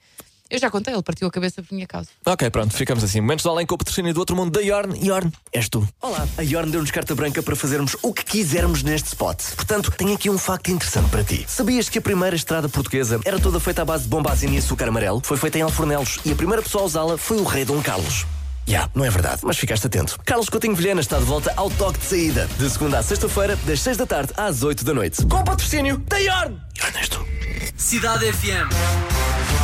Eu 0.53 0.59
já 0.59 0.71
contei, 0.71 0.93
ele 0.93 1.03
partiu 1.03 1.27
a 1.27 1.31
cabeça 1.31 1.63
por 1.63 1.75
minha 1.75 1.87
causa. 1.87 2.11
Ok, 2.27 2.51
pronto, 2.51 2.75
ficamos 2.75 3.03
assim. 3.03 3.23
Momentos 3.23 3.43
de 3.43 3.49
além 3.49 3.65
com 3.65 3.75
o 3.75 3.79
patrocínio 3.79 4.13
do 4.13 4.21
outro 4.21 4.37
mundo 4.37 4.51
da 4.51 4.61
Yorn. 4.61 5.03
Yorn, 5.03 5.33
és 5.51 5.67
tu. 5.67 5.89
Olá, 5.99 6.29
a 6.37 6.43
Yorn 6.43 6.71
deu-nos 6.71 6.91
carta 6.91 7.15
branca 7.15 7.43
para 7.43 7.57
fazermos 7.57 7.97
o 8.03 8.13
que 8.13 8.23
quisermos 8.23 8.83
neste 8.83 9.09
spot. 9.09 9.43
Portanto, 9.57 9.91
tenho 9.97 10.13
aqui 10.13 10.29
um 10.29 10.37
facto 10.37 10.71
interessante 10.71 11.09
para 11.09 11.25
ti. 11.25 11.47
Sabias 11.49 11.89
que 11.89 11.97
a 11.99 12.03
primeira 12.03 12.37
estrada 12.37 12.69
portuguesa 12.69 13.19
era 13.25 13.41
toda 13.41 13.59
feita 13.59 13.81
à 13.81 13.85
base 13.87 14.03
de 14.03 14.11
bombazina 14.11 14.55
e 14.55 14.59
açúcar 14.59 14.89
amarelo? 14.89 15.23
Foi 15.25 15.39
feita 15.39 15.57
em 15.57 15.63
Alfornelos 15.63 16.19
e 16.23 16.33
a 16.33 16.37
primeira 16.37 16.61
pessoa 16.61 16.83
a 16.83 16.87
usá-la 16.87 17.17
foi 17.17 17.39
o 17.39 17.45
rei 17.45 17.65
Dom 17.65 17.81
Carlos. 17.81 18.27
Já, 18.67 18.91
não 18.95 19.07
é 19.07 19.11
verdade, 19.11 19.41
mas 19.45 19.57
ficaste 19.57 19.87
atento. 19.87 20.21
Carlos 20.23 20.51
Coutinho 20.51 20.77
Vilhena 20.77 21.01
está 21.01 21.19
de 21.19 21.25
volta 21.25 21.51
ao 21.57 21.71
toque 21.71 21.99
de 21.99 22.05
saída. 22.05 22.47
De 22.59 22.69
segunda 22.69 22.99
à 22.99 23.03
sexta-feira, 23.03 23.57
das 23.65 23.81
6 23.81 23.97
da 23.97 24.07
tarde 24.07 24.35
às 24.37 24.63
8 24.63 24.85
da 24.85 24.93
noite. 24.93 25.25
Com 25.25 25.39
o 25.39 25.45
patrocínio 25.45 25.97
da 25.97 26.19
Yorn. 26.19 26.61
Yorn 26.79 26.99
és 26.99 27.09
tu. 27.09 27.27
Cidade 27.75 28.31
FM. 28.31 29.12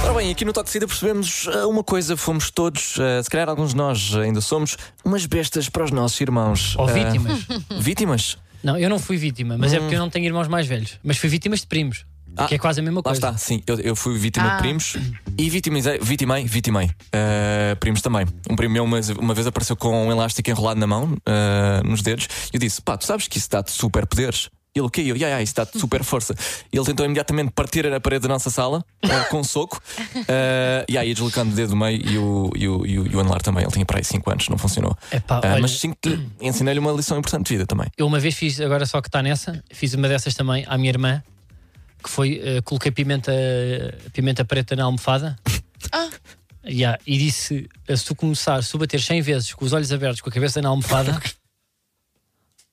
Ora 0.04 0.14
bem, 0.14 0.30
aqui 0.30 0.44
no 0.44 0.52
Toque 0.52 0.66
de 0.66 0.72
Saída 0.72 0.86
percebemos 0.86 1.46
eh, 1.52 1.64
uma 1.66 1.82
coisa: 1.84 2.16
fomos 2.16 2.50
todos, 2.50 2.96
eh, 2.98 3.22
se 3.22 3.28
calhar 3.28 3.48
alguns 3.48 3.70
de 3.70 3.76
nós 3.76 4.14
ainda 4.16 4.40
somos, 4.40 4.76
umas 5.04 5.26
bestas 5.26 5.68
para 5.68 5.84
os 5.84 5.90
nossos 5.90 6.18
irmãos. 6.20 6.76
Ou 6.76 6.88
Eh, 6.88 6.92
vítimas. 7.04 7.46
vítimas? 7.80 8.38
Não, 8.62 8.76
eu 8.78 8.88
não 8.88 8.98
fui 8.98 9.16
vítima, 9.16 9.56
mas 9.58 9.72
é 9.72 9.78
porque 9.78 9.94
eu 9.94 9.98
não 9.98 10.10
tenho 10.10 10.24
irmãos 10.26 10.48
mais 10.48 10.66
velhos. 10.66 10.98
Mas 11.02 11.16
fui 11.18 11.28
vítimas 11.28 11.60
de 11.60 11.66
primos, 11.66 12.04
Ah, 12.36 12.46
que 12.46 12.54
é 12.54 12.58
quase 12.58 12.80
a 12.80 12.82
mesma 12.82 12.98
Lá 13.00 13.02
coisa. 13.04 13.18
está, 13.18 13.36
sim. 13.38 13.62
Eu, 13.66 13.78
eu 13.80 13.94
fui 13.96 14.16
vítima 14.18 14.52
Ah. 14.52 14.56
de 14.56 14.62
primos 14.62 14.96
e 15.36 15.50
vitimizei, 15.50 15.98
vitimei, 16.00 16.44
vitimei. 16.44 16.90
Eh, 17.12 17.76
primos 17.78 18.00
também. 18.00 18.26
Um 18.50 18.56
primo 18.56 18.72
meu 18.74 18.84
uma, 18.84 18.98
uma 19.18 19.34
vez 19.34 19.46
apareceu 19.46 19.76
com 19.76 20.06
um 20.06 20.10
elástico 20.10 20.48
enrolado 20.50 20.78
na 20.80 20.86
mão, 20.86 21.16
eh, 21.26 21.82
nos 21.84 22.02
dedos, 22.02 22.26
e 22.52 22.56
eu 22.56 22.60
disse: 22.60 22.80
pá, 22.82 22.96
tu 22.96 23.04
sabes 23.04 23.28
que 23.28 23.38
isso 23.38 23.48
dá-te 23.50 23.70
super 23.72 24.06
poderes. 24.06 24.48
Ele? 24.74 24.86
Eu, 24.86 25.16
yeah, 25.16 25.26
yeah, 25.26 25.42
isso 25.42 25.54
dá-te 25.54 25.76
super 25.80 26.04
força. 26.04 26.34
Ele 26.72 26.84
tentou 26.84 27.04
imediatamente 27.04 27.50
partir 27.52 27.86
a 27.92 28.00
parede 28.00 28.22
da 28.22 28.28
nossa 28.28 28.48
sala 28.50 28.84
eh, 29.02 29.24
com 29.30 29.40
um 29.40 29.44
soco, 29.44 29.80
uh, 30.16 30.84
e 30.88 30.96
aí 30.96 31.12
deslocando 31.14 31.52
o 31.52 31.54
dedo 31.56 31.70
do 31.70 31.76
meio 31.76 32.00
e 32.00 32.18
o, 32.18 32.50
e, 32.54 32.68
o, 32.68 32.86
e, 32.86 32.98
o, 32.98 33.06
e 33.06 33.16
o 33.16 33.20
anelar 33.20 33.42
também. 33.42 33.64
Ele 33.64 33.72
tinha 33.72 33.84
para 33.84 33.98
aí 33.98 34.04
5 34.04 34.30
anos, 34.30 34.48
não 34.48 34.58
funcionou. 34.58 34.96
Epá, 35.10 35.40
Eh, 35.42 35.48
olha- 35.52 35.60
mas 35.62 35.72
sim 35.72 35.92
ensinei-lhe 36.40 36.78
uma 36.80 36.92
lição 36.92 37.18
importante 37.18 37.46
de 37.48 37.54
vida 37.54 37.66
também. 37.66 37.86
Eu 37.96 38.06
uma 38.06 38.20
vez 38.20 38.34
fiz, 38.34 38.60
agora 38.60 38.86
só 38.86 39.00
que 39.00 39.08
está 39.08 39.22
nessa, 39.22 39.62
fiz 39.72 39.94
uma 39.94 40.08
dessas 40.08 40.34
também 40.34 40.64
à 40.68 40.76
minha 40.78 40.90
irmã, 40.90 41.22
que 42.02 42.08
foi, 42.10 42.40
coloquei 42.64 42.92
pimenta, 42.92 43.32
pimenta 44.12 44.44
preta 44.44 44.76
na 44.76 44.84
almofada. 44.84 45.36
Ah. 45.92 46.10
Yeah, 46.66 46.98
e 47.06 47.16
disse: 47.16 47.66
se 47.96 48.04
tu 48.04 48.14
começar, 48.14 48.62
se 48.62 48.70
tu 48.72 48.78
bater 48.78 49.00
100 49.00 49.22
vezes 49.22 49.54
com 49.54 49.64
os 49.64 49.72
olhos 49.72 49.90
abertos, 49.92 50.20
com 50.20 50.28
a 50.28 50.32
cabeça 50.32 50.60
na 50.60 50.68
almofada, 50.68 51.18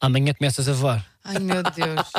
amanhã 0.01 0.33
começas 0.33 0.67
a 0.67 0.73
voar. 0.73 1.05
Ai 1.25 1.39
meu 1.39 1.63
Deus. 1.63 2.11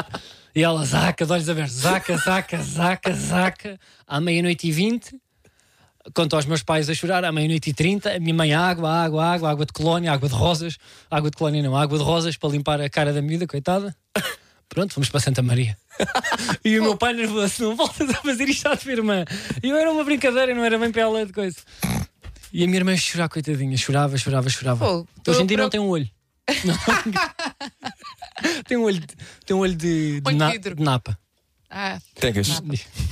E 0.54 0.62
ela 0.62 0.84
zaca, 0.84 1.24
de 1.24 1.32
olhos 1.32 1.48
abertos, 1.48 1.74
zaca, 1.76 2.16
zaca, 2.16 2.62
zaca, 2.62 3.12
zaca, 3.14 3.80
à 4.06 4.20
meia-noite 4.20 4.66
e 4.68 4.72
vinte. 4.72 5.14
Conto 6.14 6.36
aos 6.36 6.46
meus 6.46 6.62
pais 6.62 6.88
a 6.88 6.94
chorar, 6.94 7.24
à 7.24 7.32
meia-noite 7.32 7.70
e 7.70 7.74
trinta. 7.74 8.14
A 8.14 8.20
minha 8.20 8.34
mãe, 8.34 8.54
água, 8.54 8.90
água, 8.90 9.24
água, 9.24 9.50
água 9.50 9.66
de 9.66 9.72
colónia, 9.72 10.12
água 10.12 10.28
de 10.28 10.34
rosas. 10.34 10.76
Água 11.10 11.30
de 11.30 11.36
colónia 11.36 11.62
não, 11.62 11.76
água 11.76 11.98
de 11.98 12.04
rosas 12.04 12.36
para 12.36 12.50
limpar 12.50 12.80
a 12.80 12.88
cara 12.88 13.12
da 13.12 13.20
miúda, 13.22 13.46
coitada. 13.46 13.94
Pronto, 14.68 14.94
fomos 14.94 15.08
para 15.08 15.20
Santa 15.20 15.42
Maria. 15.42 15.76
e 16.64 16.78
o 16.78 16.82
meu 16.82 16.96
pai 16.96 17.12
nervoso, 17.12 17.62
não 17.62 17.76
voltas 17.76 18.10
a 18.10 18.14
fazer 18.14 18.48
isto 18.48 18.66
à 18.66 18.76
tua 18.76 18.92
irmã. 18.92 19.24
E 19.62 19.68
eu 19.68 19.76
era 19.76 19.90
uma 19.90 20.04
brincadeira, 20.04 20.54
não 20.54 20.64
era 20.64 20.78
bem 20.78 20.90
para 20.90 21.02
ela 21.02 21.24
de 21.24 21.32
coisa. 21.32 21.56
E 22.52 22.62
a 22.64 22.66
minha 22.66 22.78
irmã 22.78 22.92
a 22.92 22.96
chorar, 22.96 23.28
coitadinha, 23.28 23.76
chorava, 23.76 24.16
chorava, 24.16 24.48
chorava. 24.48 24.84
Pô, 24.86 25.30
Hoje 25.30 25.42
em 25.42 25.46
dia 25.46 25.56
não 25.56 25.68
tem 25.70 25.80
um 25.80 25.88
olho. 25.88 26.08
Não, 26.64 26.74
tem 28.68 28.76
um 28.76 28.82
olho, 28.84 29.00
de- 29.00 29.06
tem 29.44 29.56
um 29.56 29.60
olho 29.60 29.74
de, 29.76 30.20
de, 30.20 30.28
Olho 30.28 30.36
de 30.36 30.38
na- 30.38 30.56
de 30.74 30.82
napa. 30.82 31.18
Ah. 31.68 31.98
Tegas, 32.14 32.46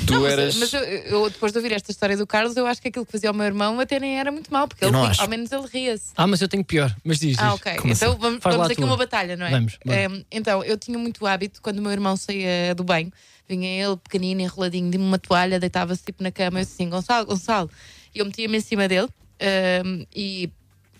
tu 0.06 0.12
Não, 0.12 0.20
mas- 0.22 0.32
eras. 0.32 0.56
Mas, 0.56 0.72
eu, 0.72 0.80
eu, 0.80 1.28
depois 1.30 1.50
de 1.52 1.58
ouvir 1.58 1.72
esta 1.72 1.90
história 1.90 2.16
do 2.16 2.24
Carlos, 2.24 2.56
eu 2.56 2.64
acho 2.66 2.80
que 2.80 2.86
aquilo 2.88 3.04
que 3.04 3.10
fazia 3.10 3.30
o 3.30 3.34
meu 3.34 3.44
irmão 3.44 3.80
até 3.80 3.98
nem 3.98 4.18
era 4.18 4.30
muito 4.30 4.50
mal, 4.52 4.68
porque 4.68 4.84
ele 4.84 4.94
ao 4.96 5.28
menos 5.28 5.50
ele 5.50 5.66
ria-se. 5.66 6.12
Ah, 6.16 6.24
mas 6.26 6.40
eu 6.40 6.46
tenho 6.48 6.64
pior. 6.64 6.94
Mas 7.02 7.18
diz, 7.18 7.30
diz. 7.30 7.38
Ah, 7.40 7.54
ok. 7.54 7.74
Como 7.76 7.92
então 7.92 8.12
assim? 8.12 8.20
vamos, 8.20 8.40
Faz 8.42 8.54
vamos 8.54 8.68
a 8.70 8.72
aqui 8.72 8.80
tua. 8.80 8.86
uma 8.90 8.96
batalha, 8.96 9.36
não 9.36 9.44
é? 9.44 9.50
Vamos, 9.50 9.76
bora. 9.84 10.04
Em, 10.04 10.24
então, 10.30 10.62
eu 10.62 10.78
tinha 10.78 10.96
muito 10.96 11.26
hábito 11.26 11.60
quando 11.60 11.80
o 11.80 11.82
meu 11.82 11.90
irmão 11.90 12.16
saía 12.16 12.74
do 12.76 12.84
banho, 12.84 13.12
vinha 13.48 13.68
ele 13.86 13.96
pequenino, 13.96 14.40
enroladinho, 14.40 14.88
de 14.88 14.98
uma 14.98 15.18
toalha, 15.18 15.58
deitava-se 15.58 16.04
tipo 16.04 16.22
na 16.22 16.30
cama, 16.30 16.60
eu 16.60 16.64
disse 16.64 16.74
assim: 16.80 16.88
Gonçalo, 16.88 17.26
Gonçalo. 17.26 17.68
E 18.14 18.20
eu 18.20 18.24
metia-me 18.24 18.56
em 18.56 18.60
cima 18.60 18.86
dele 18.86 19.08
ahm, 19.40 20.04
e 20.14 20.48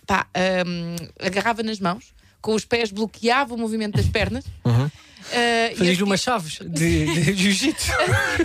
pá, 0.04 0.26
ahm, 0.34 0.96
agarrava 1.25 1.62
nas 1.62 1.78
mãos, 1.78 2.12
com 2.45 2.55
os 2.55 2.65
pés 2.67 2.93
bloqueava 2.93 3.55
o 3.55 3.59
movimento 3.59 3.97
das 3.97 4.07
pernas. 4.07 4.45
Uhum. 4.65 4.91
Ah, 5.33 5.73
e 5.73 5.77
Fazias 5.77 6.01
umas 6.03 6.21
chaves 6.21 6.59
de, 6.61 7.07
de 7.07 7.35
jiu-jitsu. 7.35 7.91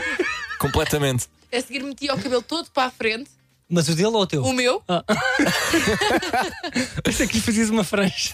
Completamente. 0.59 1.27
a 1.53 1.59
seguir 1.61 1.83
metia 1.83 2.13
o 2.15 2.21
cabelo 2.21 2.41
todo 2.41 2.69
para 2.71 2.85
a 2.87 2.91
frente, 2.91 3.29
Mas 3.69 3.87
o 3.89 3.95
dele 3.95 4.07
ou 4.07 4.21
o 4.21 4.25
teu? 4.27 4.43
o 4.43 4.53
meu, 4.53 4.81
Pensei 7.03 7.27
que 7.27 7.35
lhe 7.35 7.41
fazias 7.41 7.69
uma 7.69 7.83
franja. 7.83 8.33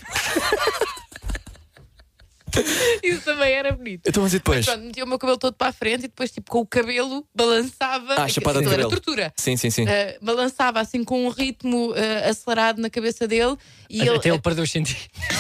isso 3.04 3.22
também 3.22 3.54
era 3.54 3.72
bonito. 3.72 4.02
Então, 4.08 4.24
mas 4.24 4.34
e 4.34 4.38
depois? 4.38 4.66
Pronto, 4.66 4.84
metia 4.84 5.04
o 5.04 5.08
meu 5.08 5.20
cabelo 5.20 5.38
todo 5.38 5.54
para 5.54 5.68
a 5.68 5.74
frente 5.74 6.06
e 6.06 6.08
depois, 6.08 6.32
tipo, 6.32 6.52
com 6.52 6.60
o 6.60 6.66
cabelo 6.66 7.26
balançava. 7.34 8.16
Ah, 8.18 8.28
chapada 8.28 8.60
de 8.60 8.70
cabelo. 8.70 8.90
tortura. 8.90 9.34
Sim, 9.36 9.58
sim, 9.58 9.70
sim. 9.70 9.84
Uh, 9.84 9.88
balançava 10.22 10.80
assim 10.80 11.04
com 11.04 11.26
um 11.26 11.30
ritmo 11.30 11.92
uh, 11.92 12.30
acelerado 12.30 12.82
na 12.82 12.90
cabeça 12.90 13.28
dele 13.28 13.56
e 13.90 14.02
ele, 14.02 14.18
Até 14.18 14.30
ele 14.30 14.40
perdeu 14.40 14.64
os 14.64 14.72
sentidos. 14.72 15.08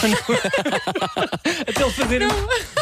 Até 1.67 1.81
ele 1.81 1.91
fazer 1.91 2.21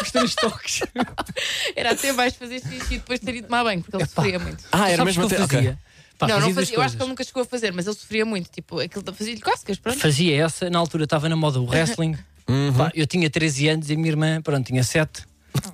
os 0.02 0.12
três 0.12 0.36
toques. 0.36 0.82
era 1.76 1.92
até 1.92 2.12
mais 2.12 2.36
fazer 2.36 2.62
xixi 2.62 2.98
depois 2.98 3.20
de 3.20 3.26
ter 3.26 3.36
ido 3.36 3.48
tomar 3.48 3.64
banho, 3.64 3.82
porque 3.82 3.96
ele 3.96 4.04
Epá. 4.04 4.22
sofria 4.22 4.40
muito. 4.40 4.64
Ah, 4.72 4.90
era 4.90 5.06
mesmo 5.06 5.26
o 5.26 5.28
que 5.28 5.36
até. 5.36 5.48
fazia? 5.48 5.80
Pá, 6.18 6.28
não, 6.28 6.40
não 6.40 6.54
fazia 6.54 6.78
eu 6.78 6.82
acho 6.82 6.96
que 6.96 7.02
ele 7.02 7.10
nunca 7.10 7.24
chegou 7.24 7.42
a 7.42 7.46
fazer, 7.46 7.74
mas 7.74 7.88
ele 7.88 7.96
sofria 7.96 8.26
muito. 8.26 8.50
Tipo, 8.50 8.80
aquilo 8.80 9.04
fazia-lhe 9.14 9.42
cócegas, 9.42 9.78
pronto. 9.80 10.00
Fazia 10.00 10.46
essa, 10.46 10.70
na 10.70 10.80
altura 10.80 11.06
estava 11.06 11.28
na 11.28 11.36
moda 11.36 11.60
o 11.60 11.66
wrestling. 11.66 12.18
Uhum. 12.48 12.74
Pá, 12.74 12.92
eu 12.94 13.06
tinha 13.08 13.30
13 13.30 13.70
anos 13.70 13.90
e 13.90 13.94
a 13.94 13.96
minha 13.96 14.10
irmã, 14.10 14.42
pronto, 14.42 14.66
tinha 14.66 14.84
7. 14.84 15.24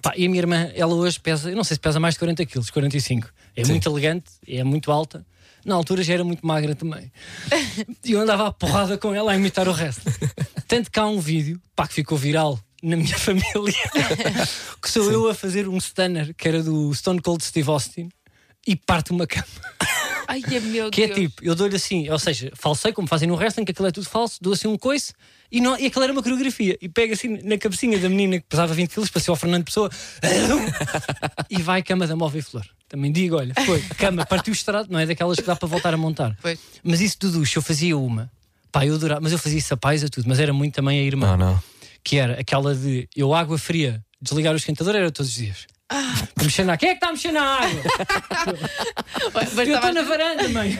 Pá, 0.01 0.13
e 0.15 0.25
a 0.25 0.29
minha 0.29 0.41
irmã, 0.41 0.69
ela 0.75 0.93
hoje 0.93 1.19
pesa, 1.19 1.49
eu 1.49 1.55
não 1.55 1.63
sei 1.63 1.75
se 1.75 1.79
pesa 1.79 1.99
mais 1.99 2.15
de 2.15 2.19
40 2.19 2.45
quilos, 2.45 2.69
45. 2.69 3.29
É 3.55 3.63
Sim. 3.63 3.71
muito 3.71 3.89
elegante, 3.89 4.31
é 4.47 4.63
muito 4.63 4.91
alta. 4.91 5.25
Na 5.65 5.75
altura 5.75 6.03
já 6.03 6.13
era 6.13 6.23
muito 6.23 6.45
magra 6.45 6.75
também. 6.75 7.11
E 8.03 8.13
eu 8.13 8.21
andava 8.21 8.47
à 8.47 8.51
porrada 8.51 8.97
com 8.97 9.13
ela 9.13 9.31
a 9.31 9.35
imitar 9.35 9.67
o 9.67 9.71
resto. 9.71 10.01
Tanto 10.67 10.89
que 10.91 10.99
há 10.99 11.05
um 11.05 11.19
vídeo, 11.19 11.61
pá, 11.75 11.87
que 11.87 11.93
ficou 11.93 12.17
viral 12.17 12.59
na 12.81 12.95
minha 12.95 13.15
família, 13.19 13.73
que 14.81 14.89
sou 14.89 15.11
eu 15.11 15.29
a 15.29 15.33
fazer 15.33 15.67
um 15.67 15.77
stunner, 15.79 16.33
que 16.33 16.47
era 16.47 16.63
do 16.63 16.93
Stone 16.93 17.21
Cold 17.21 17.43
Steve 17.43 17.69
Austin, 17.69 18.09
e 18.65 18.75
parte 18.75 19.11
uma 19.11 19.27
cama. 19.27 19.45
Ai, 20.31 20.43
é 20.51 20.59
meu 20.59 20.91
Que 20.91 21.03
é 21.03 21.07
Deus. 21.07 21.19
tipo, 21.19 21.43
eu 21.43 21.55
dou-lhe 21.55 21.75
assim, 21.75 22.07
ou 22.09 22.19
seja, 22.19 22.51
falsei 22.55 22.93
como 22.93 23.07
fazem 23.07 23.27
no 23.27 23.35
wrestling, 23.35 23.65
que 23.65 23.71
aquilo 23.71 23.87
é 23.87 23.91
tudo 23.91 24.07
falso, 24.07 24.37
dou 24.39 24.53
assim 24.53 24.67
um 24.67 24.77
coice 24.77 25.11
e, 25.51 25.59
não, 25.59 25.75
e 25.79 25.87
aquilo 25.87 26.03
era 26.03 26.13
uma 26.13 26.21
coreografia. 26.21 26.77
E 26.79 26.87
pega 26.87 27.13
assim 27.15 27.39
na 27.43 27.57
cabecinha 27.57 27.97
da 27.97 28.07
menina 28.07 28.39
que 28.39 28.45
pesava 28.47 28.71
20 28.73 28.89
quilos, 28.93 29.09
passou 29.09 29.33
ao 29.33 29.35
Fernando 29.35 29.63
Pessoa 29.65 29.89
e 31.49 31.61
vai 31.61 31.81
cama 31.81 32.05
da 32.05 32.15
móvel 32.15 32.43
flor. 32.43 32.65
Também 32.87 33.11
digo, 33.11 33.37
olha, 33.37 33.53
foi, 33.65 33.81
cama, 33.97 34.25
partiu 34.25 34.51
o 34.51 34.55
estrado, 34.55 34.87
não 34.91 34.99
é 34.99 35.05
daquelas 35.05 35.37
que 35.37 35.43
dá 35.45 35.55
para 35.55 35.67
voltar 35.67 35.93
a 35.93 35.97
montar. 35.97 36.37
Pois. 36.41 36.59
Mas 36.83 37.01
isso 37.01 37.17
do 37.19 37.31
duche, 37.31 37.57
eu 37.57 37.61
fazia 37.61 37.97
uma, 37.97 38.31
pá, 38.71 38.85
eu 38.85 38.95
adorava, 38.95 39.21
mas 39.21 39.31
eu 39.31 39.37
fazia 39.39 39.59
isso 39.59 39.73
a 39.73 39.77
paz 39.77 40.03
a 40.03 40.07
tudo, 40.09 40.27
mas 40.27 40.39
era 40.39 40.53
muito 40.53 40.75
também 40.75 40.99
a 40.99 41.03
irmã, 41.03 41.35
Não, 41.35 41.37
não. 41.53 41.63
que 42.03 42.17
era 42.17 42.39
aquela 42.39 42.73
de 42.75 43.07
eu 43.15 43.33
água 43.33 43.57
fria, 43.57 44.03
desligar 44.21 44.53
o 44.53 44.57
esquentador 44.57 44.95
era 44.95 45.11
todos 45.11 45.31
os 45.31 45.35
dias. 45.37 45.67
Para 45.89 46.43
mexer 46.43 46.63
na 46.63 46.77
Quem 46.77 46.89
é 46.89 46.91
que 46.93 46.97
está 46.97 47.09
a 47.09 47.11
mexer 47.11 47.31
na 47.31 47.41
água? 47.41 47.81
Mas 49.33 49.57
Eu 49.57 49.75
estou 49.75 49.93
na 49.93 50.01
varanda, 50.03 50.47
mãe. 50.49 50.79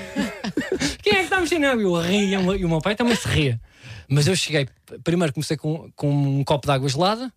Quem 1.02 1.14
é 1.14 1.16
que 1.18 1.24
está 1.24 1.38
a 1.38 1.42
mexer 1.42 1.60
na 1.60 1.72
água? 1.72 1.82
Eu 1.82 1.96
ria 2.02 2.40
e 2.40 2.66
o 2.66 2.70
meu 2.70 2.80
pai 2.80 2.96
também 2.96 3.16
se 3.16 3.28
ria. 3.28 3.60
Mas 4.08 4.28
eu 4.28 4.36
cheguei, 4.36 4.68
primeiro 5.04 5.34
comecei 5.34 5.58
com, 5.58 5.92
com 5.96 6.10
um 6.40 6.44
copo 6.44 6.68
de 6.68 6.74
água 6.74 6.88
gelada, 6.88 7.32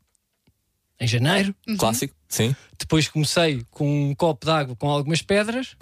em 1.00 1.07
janeiro. 1.07 1.55
Clássico, 1.79 2.14
sim. 2.29 2.55
Depois 2.79 3.09
comecei 3.09 3.64
com 3.71 4.11
um 4.11 4.14
copo 4.14 4.47
de 4.47 4.52
água 4.52 4.76
com 4.76 4.88
algumas 4.88 5.23
pedras. 5.23 5.76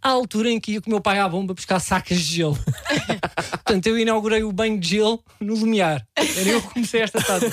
À 0.00 0.08
altura 0.08 0.50
em 0.50 0.58
que 0.58 0.72
ia 0.72 0.80
com 0.80 0.88
o 0.88 0.92
meu 0.92 1.00
pai 1.00 1.20
à 1.20 1.28
bomba 1.28 1.54
buscar 1.54 1.78
sacas 1.78 2.18
de 2.18 2.36
gelo. 2.36 2.58
Portanto, 3.72 3.86
eu 3.86 3.98
inaugurei 3.98 4.42
o 4.42 4.52
banho 4.52 4.78
de 4.78 4.86
gelo 4.86 5.22
no 5.40 5.54
Lumiar. 5.54 6.06
Era 6.14 6.46
eu 6.50 6.60
que 6.60 6.74
comecei 6.74 7.00
esta 7.00 7.22
tarde. 7.22 7.46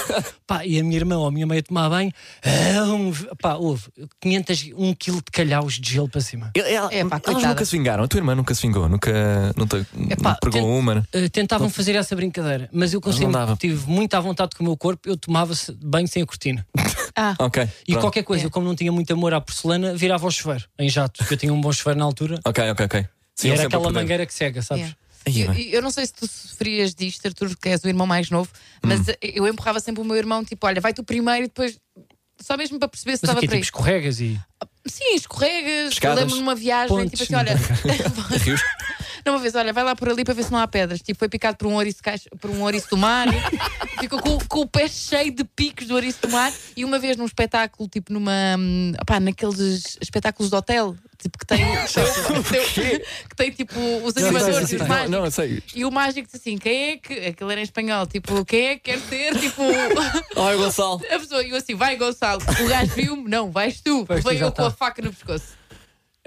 Pá, 0.46 0.66
e 0.66 0.78
a 0.78 0.84
minha 0.84 0.98
irmã 0.98 1.18
ou 1.18 1.28
a 1.28 1.32
minha 1.32 1.48
mãe 1.48 1.60
a 1.60 1.64
tomar 1.64 1.90
banho. 1.90 2.12
ah, 2.44 2.84
um, 2.84 3.14
pá, 3.42 3.54
houve 3.56 3.84
500, 4.20 4.72
um 4.76 4.94
quilo 4.94 5.18
de 5.18 5.32
calhaus 5.32 5.76
de 5.80 5.94
gelo 5.94 6.10
para 6.10 6.20
cima. 6.20 6.52
Ela- 6.54 6.68
ela- 6.70 6.94
É, 6.94 7.06
pá, 7.06 7.22
elas 7.26 7.44
nunca 7.44 7.64
se 7.64 7.72
vingaram. 7.78 8.04
A 8.04 8.08
tua 8.10 8.18
irmã 8.18 8.36
nunca 8.36 8.54
se 8.54 8.62
vingou, 8.62 8.90
nunca 8.90 9.12
não 9.56 9.66
te, 9.66 9.78
Epá, 10.10 10.36
pregou 10.42 10.62
tem- 10.62 10.70
uma. 10.70 10.96
né? 10.96 11.04
Uh, 11.16 11.30
tentavam 11.30 11.70
fazer 11.70 11.96
essa 11.96 12.14
brincadeira, 12.18 12.70
mas 12.74 12.94
eu 12.94 13.00
não 13.22 13.32
dava. 13.32 13.56
tive 13.56 13.90
muito 13.90 14.14
à 14.16 14.20
vontade 14.20 14.56
com 14.58 14.64
o 14.64 14.68
meu 14.68 14.76
corpo, 14.76 15.08
eu 15.08 15.16
tomava 15.16 15.56
-se 15.56 15.72
banho 15.72 16.08
sem 16.08 16.22
a 16.22 16.26
cortina. 16.26 16.68
Ah, 17.16 17.36
Ok. 17.40 17.64
E 17.64 17.92
pronto. 17.94 18.02
qualquer 18.04 18.24
coisa, 18.24 18.48
É. 18.48 18.50
como 18.50 18.66
não 18.68 18.76
tinha 18.76 18.92
muito 18.92 19.12
amor 19.14 19.34
à 19.34 19.40
porcelana, 19.40 19.96
virava 19.96 20.26
ao 20.26 20.32
chuveiro, 20.32 20.66
em 20.78 20.90
jato, 20.90 21.20
porque 21.20 21.36
eu 21.36 21.38
tinha 21.38 21.54
um 21.54 21.62
bom 21.62 21.72
chuveiro 21.72 21.98
na 22.00 22.06
altura. 22.06 22.40
Ok, 22.46 22.70
ok, 22.72 22.86
ok. 22.86 23.06
Sim, 23.36 23.48
e 23.48 23.52
era 23.52 23.64
aquela 23.68 23.90
mangueira 23.90 24.26
que 24.26 24.34
cega, 24.34 24.62
sabes? 24.62 24.82
yeah. 24.84 24.98
Eu, 25.38 25.54
eu 25.54 25.82
não 25.82 25.92
sei 25.92 26.06
se 26.06 26.14
tu 26.14 26.28
sofrias 26.28 26.94
disto, 26.94 27.26
Arthur, 27.26 27.56
que 27.58 27.70
és 27.70 27.84
o 27.84 27.88
irmão 27.88 28.06
mais 28.08 28.30
novo, 28.30 28.50
mas 28.84 29.02
Hum. 29.02 29.14
eu 29.22 29.48
empurrava 29.48 29.80
sempre 29.80 30.02
o 30.02 30.06
meu 30.06 30.16
irmão, 30.16 30.44
tipo, 30.44 30.66
olha, 30.68 30.82
vai 30.82 30.94
tu 30.94 31.04
primeiro 31.04 31.46
e 31.46 31.48
depois. 31.48 31.78
Só 32.42 32.56
mesmo 32.56 32.80
para 32.80 32.88
perceber 32.88 33.18
se 33.18 33.24
Mas 33.24 33.30
estava 33.30 33.40
para 33.42 33.50
tipo, 33.50 33.64
escorregas 33.64 34.22
e. 34.22 34.40
Sim, 34.86 35.16
escorregas. 35.16 36.00
Lembro 36.00 36.36
numa 36.38 36.56
viagem, 36.56 36.88
Pontes, 36.96 37.20
tipo 37.20 37.24
assim, 37.24 37.36
olha. 37.36 37.60
Não, 39.26 39.34
uma 39.34 39.40
vez, 39.40 39.56
olha, 39.56 39.72
vai 39.74 39.84
lá 39.84 39.96
por 39.96 40.10
ali 40.10 40.24
para 40.24 40.34
ver 40.34 40.44
se 40.44 40.52
não 40.52 40.60
há 40.60 40.68
pedras. 40.68 41.02
Tipo, 41.02 41.20
foi 41.20 41.30
picado 41.30 41.58
por 41.58 41.68
um 41.68 41.74
ouriço, 41.76 42.02
caixa, 42.02 42.30
por 42.40 42.50
um 42.50 42.62
ouriço 42.62 42.90
do 42.90 42.98
mar, 42.98 43.28
ficou 44.00 44.20
com, 44.22 44.38
com 44.48 44.60
o 44.62 44.68
pé 44.68 44.88
cheio 44.88 45.32
de 45.32 45.44
picos 45.44 45.88
do 45.88 45.96
ouriço 45.96 46.20
do 46.22 46.30
mar. 46.30 46.52
E 46.76 46.84
uma 46.86 47.00
vez 47.00 47.18
num 47.18 47.26
espetáculo, 47.26 47.88
tipo 47.90 48.12
numa. 48.14 48.32
opá, 49.02 49.20
naqueles 49.20 49.98
espetáculos 50.02 50.50
de 50.50 50.56
hotel, 50.56 50.96
tipo 51.18 51.38
que 51.38 51.46
tem. 51.46 51.60
que 51.88 52.50
tem, 52.50 53.00
que 53.30 53.36
tem, 53.36 53.52
tipo 53.52 53.80
os 54.04 54.14
Não, 54.16 54.24
animadores 54.24 54.56
não, 54.56 54.62
e 54.62 54.64
os 54.64 54.72
não, 54.82 54.88
mágicos. 54.88 55.12
não, 55.12 55.26
eu 55.26 55.32
sei. 55.32 55.64
E 55.76 55.86
o 55.86 55.92
mágico 55.92 56.26
disse 56.28 56.38
assim: 56.38 56.58
quem 56.58 56.92
é 56.92 56.98
que. 56.98 57.14
Aquilo 57.28 57.52
era 57.52 57.60
em 57.60 57.64
espanhol, 57.64 58.08
tipo, 58.08 58.44
quem 58.46 58.68
é 58.68 58.76
que 58.76 58.92
quer 58.92 59.00
ser? 59.00 59.38
Tipo, 59.40 59.64
Ai, 60.38 60.56
Gonçalo. 60.58 61.02
a 61.10 61.20
pessoa. 61.20 61.44
E 61.44 61.50
eu 61.50 61.58
assim: 61.58 61.76
vai, 61.76 61.96
Gonçalo. 61.96 62.42
O 62.42 62.68
gajo 62.68 62.94
viu-me, 62.96 63.30
não, 63.30 63.52
vais 63.52 63.82
tu. 63.82 64.06
Pois, 64.06 64.24
Veio 64.24 64.40
eu 64.46 64.52
com 64.52 64.64
a 64.64 64.72
tá. 64.72 64.78
faca 64.78 65.02
no 65.02 65.12
pescoço. 65.14 65.58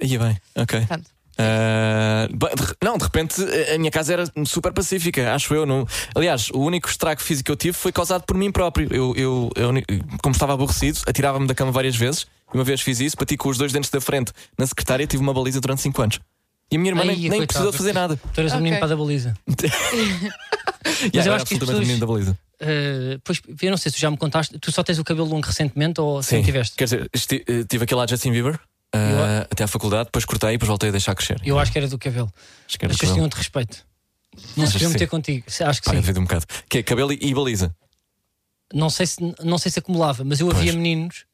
Aí 0.01 0.19
bem, 0.19 0.37
ok. 0.57 0.79
Portanto, 0.81 1.11
De- 1.37 2.77
não, 2.83 2.97
de 2.99 3.05
repente 3.05 3.43
a 3.75 3.79
minha 3.79 3.91
casa 3.91 4.13
era 4.13 4.25
super 4.47 4.73
pacífica, 4.73 5.35
acho 5.35 5.55
eu. 5.55 5.65
Não... 5.67 5.87
Aliás, 6.15 6.51
o 6.51 6.59
único 6.61 6.89
estrago 6.89 7.21
físico 7.21 7.47
que 7.47 7.53
eu 7.53 7.57
tive 7.57 7.77
foi 7.77 7.93
causado 7.93 8.23
por 8.25 8.37
mim 8.37 8.51
próprio. 8.51 8.89
Eu, 8.93 9.15
eu, 9.17 9.51
eu, 9.57 9.71
como 10.23 10.33
estava 10.35 10.53
aborrecido, 10.55 11.01
atirava-me 11.07 11.47
da 11.47 11.55
cama 11.55 11.73
várias 11.73 11.97
vezes. 11.97 12.27
Uma 12.53 12.65
vez 12.65 12.81
fiz 12.83 13.01
isso, 13.01 13.17
bati 13.17 13.37
com 13.37 13.49
os 13.49 13.57
dois 13.57 13.73
dentes 13.73 13.89
da 13.91 14.01
frente 14.01 14.33
na 14.59 14.67
secretária 14.67 15.05
e 15.05 15.07
tive 15.07 15.23
uma 15.23 15.33
baliza 15.33 15.61
durante 15.61 15.81
5 15.83 16.03
anos. 16.03 16.21
E 16.71 16.77
a 16.77 16.79
minha 16.79 16.91
irmã 16.91 17.01
Ai, 17.03 17.09
nem, 17.09 17.17
nem 17.17 17.29
coitado. 17.31 17.47
precisou 17.47 17.71
de 17.73 17.77
fazer 17.79 17.93
nada. 17.95 18.21
Tu 18.33 18.41
eras 18.41 18.53
o 18.53 18.57
menino 18.57 18.79
para 18.79 18.89
da 18.89 18.97
baliza. 18.97 19.35
Yeah, 20.85 21.19
eu 21.29 21.33
era 21.33 21.37
acho 21.37 21.47
que 21.47 21.55
absolutamente 21.55 21.59
pessoas- 21.61 21.87
menino 21.87 22.01
da 22.01 22.07
baliza. 22.07 22.39
Uh, 22.61 23.21
pois, 23.25 23.41
eu 23.63 23.71
não 23.71 23.77
sei 23.77 23.91
se 23.91 23.99
tu 23.99 24.01
já 24.01 24.11
me 24.11 24.17
contaste, 24.17 24.59
tu 24.59 24.71
só 24.73 24.83
tens 24.83 24.99
o 24.99 25.05
cabelo 25.05 25.29
longo 25.29 25.47
recentemente 25.47 26.01
ou 26.01 26.23
sempre 26.23 26.45
tiveste? 26.47 26.77
Quer 26.77 26.85
dizer, 26.85 27.11
eh, 27.13 27.65
tive 27.69 27.85
aquele 27.85 27.99
lá 28.01 28.07
Justin 28.07 28.31
Bieber 28.33 28.59
Eu- 28.93 29.47
até 29.51 29.65
à 29.65 29.67
faculdade, 29.69 30.05
depois 30.07 30.25
cortei 30.25 30.51
e 30.51 30.53
depois 30.53 30.69
voltei 30.69 30.89
a 30.89 30.93
deixar 30.93 31.15
crescer. 31.15 31.41
Eu 31.45 31.59
acho 31.59 31.73
que 31.73 31.79
era 31.79 31.89
do 31.89 31.99
cabelo. 31.99 32.33
Acho 32.69 32.79
que 32.79 32.85
era 32.85 32.93
As 32.93 32.99
pessoas 32.99 33.11
cabelo. 33.13 33.15
tinham-te 33.15 33.37
respeito. 33.37 33.87
Não 34.57 34.67
se 34.67 34.87
meter 34.89 35.09
contigo. 35.09 35.45
Acho 35.47 35.81
que 35.83 35.91
Pá, 35.91 36.03
sim. 36.03 36.13
de 36.13 36.19
um 36.19 36.23
bocado. 36.25 36.47
Que 36.69 36.79
é 36.79 36.83
cabelo 36.83 37.13
e, 37.13 37.19
e 37.21 37.35
baliza. 37.35 37.75
não 38.73 38.89
sei 38.91 39.07
se, 39.07 39.17
não 39.43 39.59
sei 39.59 39.71
se 39.71 39.79
acumulava, 39.79 40.25
mas 40.25 40.41
eu 40.41 40.49
havia 40.51 40.65
Pois. 40.73 40.75
meninos 40.75 41.25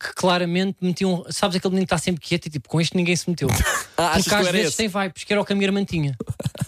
que 0.00 0.14
claramente 0.14 0.76
metiam. 0.80 1.24
Sabes 1.30 1.56
aquele 1.56 1.72
menino 1.72 1.86
que 1.88 1.92
está 1.94 1.98
sempre 1.98 2.20
quieto 2.20 2.46
e 2.46 2.50
tipo, 2.50 2.68
com 2.68 2.80
este 2.80 2.96
ninguém 2.96 3.16
se 3.16 3.28
meteu. 3.28 3.48
Ah, 4.00 4.10
Porque 4.14 4.28
que 4.30 4.34
às 4.36 4.48
vezes 4.52 4.68
esse? 4.68 4.76
tem 4.76 4.86
vibes, 4.86 5.24
que 5.24 5.32
era 5.32 5.42
o 5.42 5.44
que 5.44 5.52
a 5.52 5.56
minha 5.56 5.66
irmã 5.66 5.84
tinha. 5.84 6.16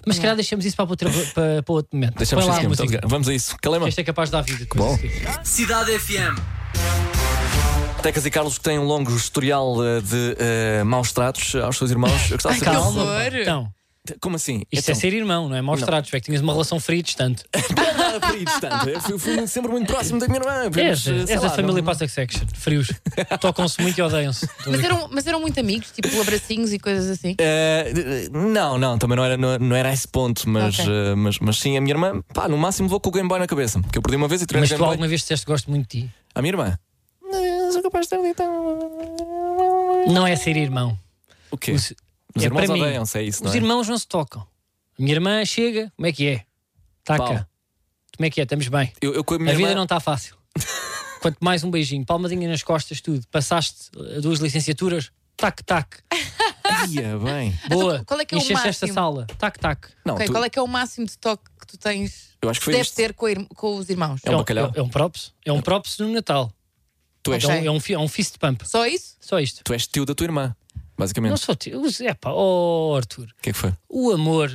Mas 0.05 0.17
se 0.17 0.21
calhar 0.21 0.35
deixamos 0.35 0.65
isso 0.67 0.75
para, 0.75 0.91
outra, 0.91 1.09
para, 1.33 1.63
para 1.63 1.73
outro 1.73 1.97
momento. 1.97 2.17
Deixamos 2.17 2.45
lá 2.45 2.59
a 2.59 2.63
música. 2.65 3.01
Vamos 3.05 3.29
a 3.29 3.33
isso. 3.33 3.57
Calema. 3.63 3.89
Este 3.89 4.01
é 4.01 4.05
capaz 4.05 4.31
de 4.31 4.33
dar 4.33 4.43
vida. 4.43 4.67
Bom. 4.75 4.99
Cidade 5.45 5.97
FM. 5.97 7.10
Tecas 8.02 8.25
e 8.25 8.30
Carlos 8.30 8.57
que 8.59 8.64
têm 8.64 8.78
um 8.78 8.85
longo 8.85 9.14
historial 9.14 9.76
eh, 9.85 10.00
de 10.00 10.37
eh, 10.38 10.85
maus 10.85 11.12
tratos 11.12 11.54
aos 11.57 11.76
seus 11.76 11.90
irmãos. 11.90 12.30
Eu 12.30 12.37
gostava 12.37 12.54
de 12.54 12.61
saber- 12.64 13.45
Calma. 13.45 13.71
Então, 14.02 14.16
Como 14.21 14.37
assim? 14.37 14.62
isto 14.73 14.88
é 14.88 14.92
Então, 14.92 15.00
ser 15.00 15.12
irmão, 15.12 15.49
não 15.50 15.57
é? 15.57 15.61
Maus 15.61 15.80
Não. 15.80 15.87
tratos. 15.87 16.12
É 16.14 16.19
que 16.19 16.25
tinhas 16.26 16.40
uma 16.40 16.52
relação 16.54 16.80
fria 16.80 17.00
e 17.00 17.02
distante. 17.02 17.45
não 17.76 17.85
é 17.85 17.92
nada 17.92 18.19
por 18.21 18.30
aí 18.30 18.45
distante. 18.45 18.88
Eu 18.88 19.00
fui, 19.02 19.19
fui 19.19 19.47
sempre 19.47 19.71
muito 19.71 19.87
próximo 19.92 20.19
da 20.19 20.26
minha 20.26 20.40
irmã. 20.40 20.62
És, 20.64 20.73
Mas, 20.75 21.07
eh, 21.07 21.26
sei 21.26 21.35
és 21.35 21.42
lá, 21.42 21.49
a 21.49 21.50
família 21.50 21.83
não- 21.83 21.95
Section. 22.09 22.47
Frios. 22.54 22.88
Tocam-se 23.38 23.80
muito 23.83 23.99
e 23.99 24.02
odeiam-se. 24.02 24.49
Mas 24.66 24.83
eram, 24.83 25.09
mas 25.12 25.26
eram 25.26 25.40
muito 25.40 25.61
amigos, 25.61 25.90
tipo 25.90 26.09
abracinhos 26.23 26.73
e 26.73 26.78
coisas 26.78 27.11
assim. 27.11 27.37
Eh, 27.38 28.28
não, 28.33 28.78
não, 28.78 28.97
também 28.99 29.16
não 29.16 29.25
era, 29.25 29.37
não, 29.37 29.59
não 29.59 29.76
era 29.76 29.90
a 29.90 29.92
esse 29.92 30.09
ponto, 30.09 30.49
mas, 30.49 30.78
Ok. 30.78 30.87
eh, 30.90 31.14
mas, 31.14 31.38
mas 31.38 31.59
sim, 31.59 31.76
a 31.76 31.80
minha 31.83 31.92
irmã, 31.92 32.23
pá, 32.33 32.49
no 32.49 32.57
máximo 32.57 32.88
vou 32.88 32.99
com 32.99 33.11
o 33.11 33.12
Game 33.12 33.28
Boy 33.28 33.38
na 33.38 33.47
cabeça. 33.47 33.78
Que 33.92 33.99
eu 33.99 34.02
perdi 34.02 34.16
uma 34.16 34.26
vez 34.26 34.40
e 34.40 34.47
tirei 34.47 34.61
o 34.61 34.62
Mas 34.62 34.71
Game 34.71 34.78
tu 34.78 34.85
Boy. 34.85 34.92
alguma 34.92 35.07
vez 35.09 35.21
disseste 35.21 35.45
que 35.45 35.52
gosto 35.52 35.71
muito 35.71 35.83
de 35.88 36.00
ti? 36.07 36.11
A 36.35 36.40
minha 36.40 36.52
irmã. 36.52 36.78
Não, 37.71 37.73
sou 37.75 37.83
capaz 37.83 38.07
de 38.07 38.11
ter 38.11 38.23
dito. 38.23 38.43
Não 40.12 40.27
é 40.27 40.35
ser 40.37 40.57
irmão. 40.57 40.99
O 41.50 41.57
quê? 41.57 41.73
Os, 41.73 41.93
Os 42.35 42.43
é 42.43 42.47
irmãos 42.47 42.67
para 42.67 42.75
mim. 42.75 42.81
odeiam-se, 42.83 43.19
é 43.19 43.23
isso, 43.23 43.43
não 43.43 43.50
Os 43.50 43.55
é? 43.55 43.59
irmãos 43.59 43.89
não 43.89 43.99
se 43.99 44.07
tocam. 44.07 44.43
A 44.43 45.03
minha 45.03 45.15
irmã 45.15 45.45
chega, 45.45 45.93
como 45.97 46.07
é 46.07 46.12
que 46.12 46.27
é? 46.29 46.45
Está 47.00 47.17
Pau. 47.17 47.29
cá. 47.29 47.47
Como 48.17 48.27
é 48.27 48.31
que 48.31 48.41
é? 48.41 48.45
Estamos 48.45 48.69
bem. 48.69 48.93
Eu, 49.00 49.15
eu 49.15 49.25
com 49.25 49.35
a 49.35 49.37
A 49.37 49.41
vida 49.41 49.53
irmã. 49.53 49.75
não 49.75 49.85
está 49.85 49.99
fácil. 50.00 50.37
Quanto 51.23 51.39
mais 51.41 51.62
um 51.65 51.71
beijinho, 51.71 52.05
palmadinha 52.05 52.49
nas 52.49 52.62
costas, 52.62 53.00
tudo. 53.00 53.27
Passaste 53.31 53.91
uh, 53.97 54.21
duas 54.21 54.39
licenciaturas, 54.41 55.11
tac, 55.37 55.62
tac. 55.65 55.99
Ia 56.89 57.19
bem. 57.19 57.59
Boa. 57.69 58.03
qual 58.07 58.21
é 58.21 58.25
que 58.25 58.35
é 58.35 58.39
o 58.39 58.41
Encheste 58.41 58.69
esta 58.69 58.87
máximo? 58.87 58.95
sala, 58.95 59.27
tac, 59.39 59.59
tac. 59.59 59.89
Não, 60.05 60.15
Ok, 60.15 60.27
tu- 60.27 60.33
Qual 60.33 60.45
é 60.45 60.50
que 60.50 60.59
é 60.59 60.62
o 60.62 60.67
máximo 60.69 61.07
de 61.07 61.17
toque 61.19 61.45
que 61.61 61.67
tu 61.67 61.79
tens? 61.79 62.31
eu 62.41 62.49
acho 62.49 62.61
que 62.61 62.65
foi 62.65 62.73
Deve 62.75 62.85
isto. 62.85 62.95
ter 62.97 63.12
com, 63.15 63.29
ir- 63.29 63.47
com 63.55 63.77
os 63.77 63.89
irmãos. 63.91 64.21
É 64.25 64.31
um 64.31 64.39
bacalhau. 64.39 64.73
É, 64.75 64.81
um 64.83 64.89
props. 64.89 65.33
É 65.45 65.53
um 65.53 65.61
props 65.61 65.99
no 65.99 66.09
Natal. 66.11 66.50
Tu 67.23 67.33
és, 67.35 67.45
Ok. 67.45 67.57
É, 67.57 67.61
um, 67.61 67.65
é, 67.67 67.71
um, 67.71 67.81
fi- 67.81 67.95
é 67.95 67.99
um 67.99 68.09
fist 68.09 68.39
pump. 68.39 68.67
Só 68.67 68.87
isso? 68.87 69.17
Só 69.21 69.39
isto. 69.41 69.62
tu 69.65 69.73
és 69.73 69.87
tio 69.87 70.05
da 70.07 70.15
tua 70.15 70.25
irmã, 70.25 70.55
basicamente. 70.97 71.31
Não 71.31 71.37
sou 71.37 71.55
tio. 71.55 71.83
É 72.03 72.15
pá, 72.15 72.31
oh 72.33 72.95
Arthur. 72.97 73.25
O 73.39 73.43
que 73.43 73.50
é 73.50 73.53
que 73.53 73.59
foi? 73.59 73.73
O 73.89 74.11
amor 74.11 74.50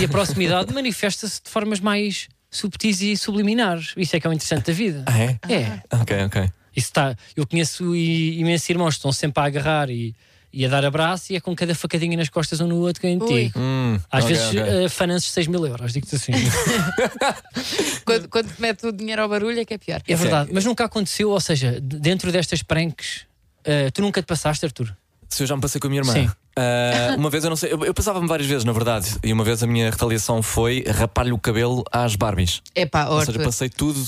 e 0.00 0.04
a 0.04 0.08
proximidade 0.08 0.72
manifesta-se 0.74 1.42
de 1.42 1.48
formas 1.50 1.80
mais 1.80 2.28
subtis 2.50 3.00
e 3.00 3.16
subliminares. 3.16 3.94
Isso 3.96 4.14
é 4.14 4.20
que 4.20 4.26
é 4.26 4.30
o 4.30 4.32
interessante 4.32 4.66
da 4.66 4.72
vida. 4.72 5.04
Ah, 5.06 5.18
é? 5.18 5.38
É. 5.48 5.82
Ok, 6.00 6.24
ok. 6.24 6.42
Isso 6.76 6.88
está. 6.88 7.16
Eu 7.36 7.46
conheço 7.46 7.94
imensos 7.96 8.68
irmãos 8.68 8.90
que 8.94 8.98
estão 8.98 9.12
sempre 9.12 9.42
a 9.42 9.46
agarrar 9.46 9.90
e, 9.90 10.14
e 10.52 10.66
a 10.66 10.68
dar 10.68 10.84
abraço 10.84 11.32
e 11.32 11.36
é 11.36 11.40
com 11.40 11.54
cada 11.56 11.74
facadinha 11.74 12.16
nas 12.16 12.28
costas 12.28 12.60
um 12.60 12.66
no 12.66 12.76
outro 12.76 13.00
que 13.00 13.08
em 13.08 13.18
ti. 13.18 13.52
Hum, 13.56 13.98
Às 14.10 14.24
ok, 14.24 14.36
vezes 14.36 14.48
ok. 14.50 14.84
uh, 14.86 14.90
finanças 14.90 15.30
6 15.30 15.46
mil 15.46 15.66
euros, 15.66 15.92
digo-te 15.92 16.16
assim. 16.16 16.32
Quando, 18.04 18.28
quando 18.28 18.52
te 18.54 18.60
mete 18.60 18.86
o 18.86 18.92
dinheiro 18.92 19.22
ao 19.22 19.28
barulho 19.28 19.60
é 19.60 19.64
que 19.64 19.74
é 19.74 19.78
pior. 19.78 20.02
é 20.06 20.14
verdade, 20.16 20.50
mas 20.52 20.64
nunca 20.64 20.84
aconteceu, 20.84 21.30
ou 21.30 21.40
seja, 21.40 21.78
dentro 21.80 22.30
destas 22.32 22.62
pranks, 22.62 23.22
uh, 23.60 23.90
tu 23.92 24.02
nunca 24.02 24.20
te 24.20 24.26
passaste, 24.26 24.64
Arthur? 24.66 24.94
Se 25.28 25.42
eu 25.42 25.46
já 25.46 25.56
me 25.56 25.62
passei 25.62 25.80
com 25.80 25.86
a 25.86 25.90
minha 25.90 26.02
irmã. 26.02 26.12
Sim. 26.12 26.30
Ah, 26.54 27.14
uma 27.16 27.30
vez 27.30 27.42
eu 27.44 27.48
não 27.48 27.56
sei, 27.56 27.72
eu, 27.72 27.82
eu 27.84 27.94
passava-me 27.94 28.28
várias 28.28 28.46
vezes, 28.46 28.64
na 28.64 28.72
verdade, 28.72 29.16
e 29.22 29.32
uma 29.32 29.42
vez 29.42 29.62
a 29.62 29.66
minha 29.66 29.90
retaliação 29.90 30.42
foi 30.42 30.84
rapar-lhe 30.86 31.32
o 31.32 31.38
cabelo 31.38 31.82
às 31.90 32.14
Barbies. 32.14 32.60
Epá, 32.74 33.08
Ou 33.08 33.24
seja, 33.24 33.38
passei 33.38 33.70
tudo 33.70 34.04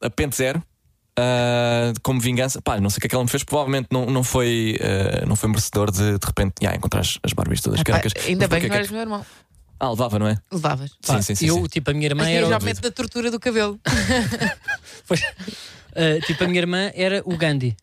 a 0.00 0.08
pente 0.08 0.36
zero. 0.36 0.62
Ah, 1.18 1.92
como 2.02 2.20
vingança, 2.20 2.62
pá, 2.62 2.80
não 2.80 2.88
sei 2.88 2.98
o 2.98 3.00
que 3.00 3.06
é 3.06 3.10
que 3.10 3.14
ela 3.16 3.24
me 3.24 3.30
fez, 3.30 3.42
provavelmente 3.42 3.88
não, 3.90 4.06
não, 4.06 4.22
foi, 4.22 4.78
ah, 4.80 5.26
não 5.26 5.34
foi 5.34 5.48
merecedor 5.48 5.90
de 5.90 6.18
de 6.18 6.26
repente 6.26 6.54
yeah, 6.62 6.76
encontrar 6.76 7.00
as, 7.00 7.18
as 7.22 7.32
Barbies 7.32 7.60
todas 7.60 7.80
Epá, 7.80 7.92
caracas. 7.92 8.12
ainda 8.24 8.46
bem 8.46 8.60
que 8.60 8.68
não 8.68 8.76
eras 8.76 8.90
meu 8.90 9.00
irmão. 9.00 9.26
Ah, 9.80 9.90
levava, 9.90 10.18
não 10.18 10.26
é? 10.26 10.36
Levavas. 10.50 10.90
Sim, 10.90 10.96
Pá, 11.06 11.22
sim, 11.22 11.34
sim. 11.34 11.46
eu, 11.46 11.56
sim. 11.56 11.66
tipo, 11.66 11.90
a 11.90 11.94
minha 11.94 12.06
irmã 12.06 12.24
Mas 12.24 12.32
era. 12.32 12.58
meto 12.60 12.80
da 12.80 12.90
tortura 12.90 13.30
do 13.30 13.40
cabelo. 13.40 13.78
Pois, 15.06 15.22
ah, 15.22 16.20
tipo, 16.26 16.44
a 16.44 16.46
minha 16.46 16.60
irmã 16.60 16.90
era 16.94 17.22
o 17.24 17.36
Gandhi. 17.36 17.74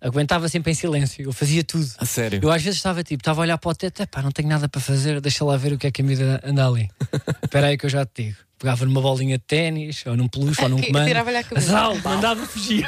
Aguentava 0.00 0.48
sempre 0.48 0.72
em 0.72 0.74
silêncio, 0.74 1.26
eu 1.26 1.32
fazia 1.32 1.62
tudo. 1.62 1.86
A 1.98 2.06
sério. 2.06 2.40
Eu 2.42 2.50
às 2.50 2.62
vezes 2.62 2.78
estava 2.78 3.02
tipo, 3.04 3.20
estava 3.20 3.42
a 3.42 3.42
olhar 3.42 3.58
para 3.58 3.70
o 3.70 3.74
teto, 3.74 4.06
pá, 4.06 4.22
não 4.22 4.30
tenho 4.30 4.48
nada 4.48 4.66
para 4.66 4.80
fazer, 4.80 5.20
deixa 5.20 5.44
lá 5.44 5.58
ver 5.58 5.74
o 5.74 5.78
que 5.78 5.86
é 5.86 5.90
que 5.90 6.00
a 6.00 6.04
vida 6.04 6.40
anda 6.42 6.66
ali. 6.66 6.88
Espera 7.44 7.66
aí 7.66 7.76
que 7.76 7.84
eu 7.84 7.90
já 7.90 8.06
te 8.06 8.22
digo. 8.22 8.36
Pegava 8.60 8.84
numa 8.84 9.00
bolinha 9.00 9.38
de 9.38 9.44
ténis, 9.44 10.04
ou 10.04 10.14
num 10.14 10.28
peluche, 10.28 10.62
ou 10.62 10.68
num 10.68 10.80
comando. 10.82 11.06
tirava-lhe 11.06 11.38
a 11.38 11.42
cabeça. 11.42 11.66
Zau, 11.70 11.96
mandava 12.04 12.44
fugir. 12.46 12.86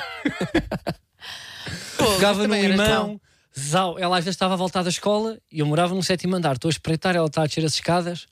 Pô, 1.96 2.04
Pegava 2.16 2.44
eras 2.44 2.70
limão. 2.70 3.18
Zau. 3.58 3.98
Ela 3.98 4.18
às 4.18 4.24
vezes 4.24 4.34
estava 4.36 4.52
a 4.52 4.56
voltar 4.58 4.82
da 4.82 4.90
escola 4.90 5.38
e 5.50 5.60
eu 5.60 5.66
morava 5.66 5.94
no 5.94 6.02
sétimo 6.02 6.36
andar. 6.36 6.56
Estou 6.56 6.68
a 6.68 6.72
espreitar, 6.72 7.16
ela 7.16 7.26
está 7.26 7.42
a 7.42 7.46
descer 7.46 7.64
as 7.64 7.72
escadas. 7.72 8.26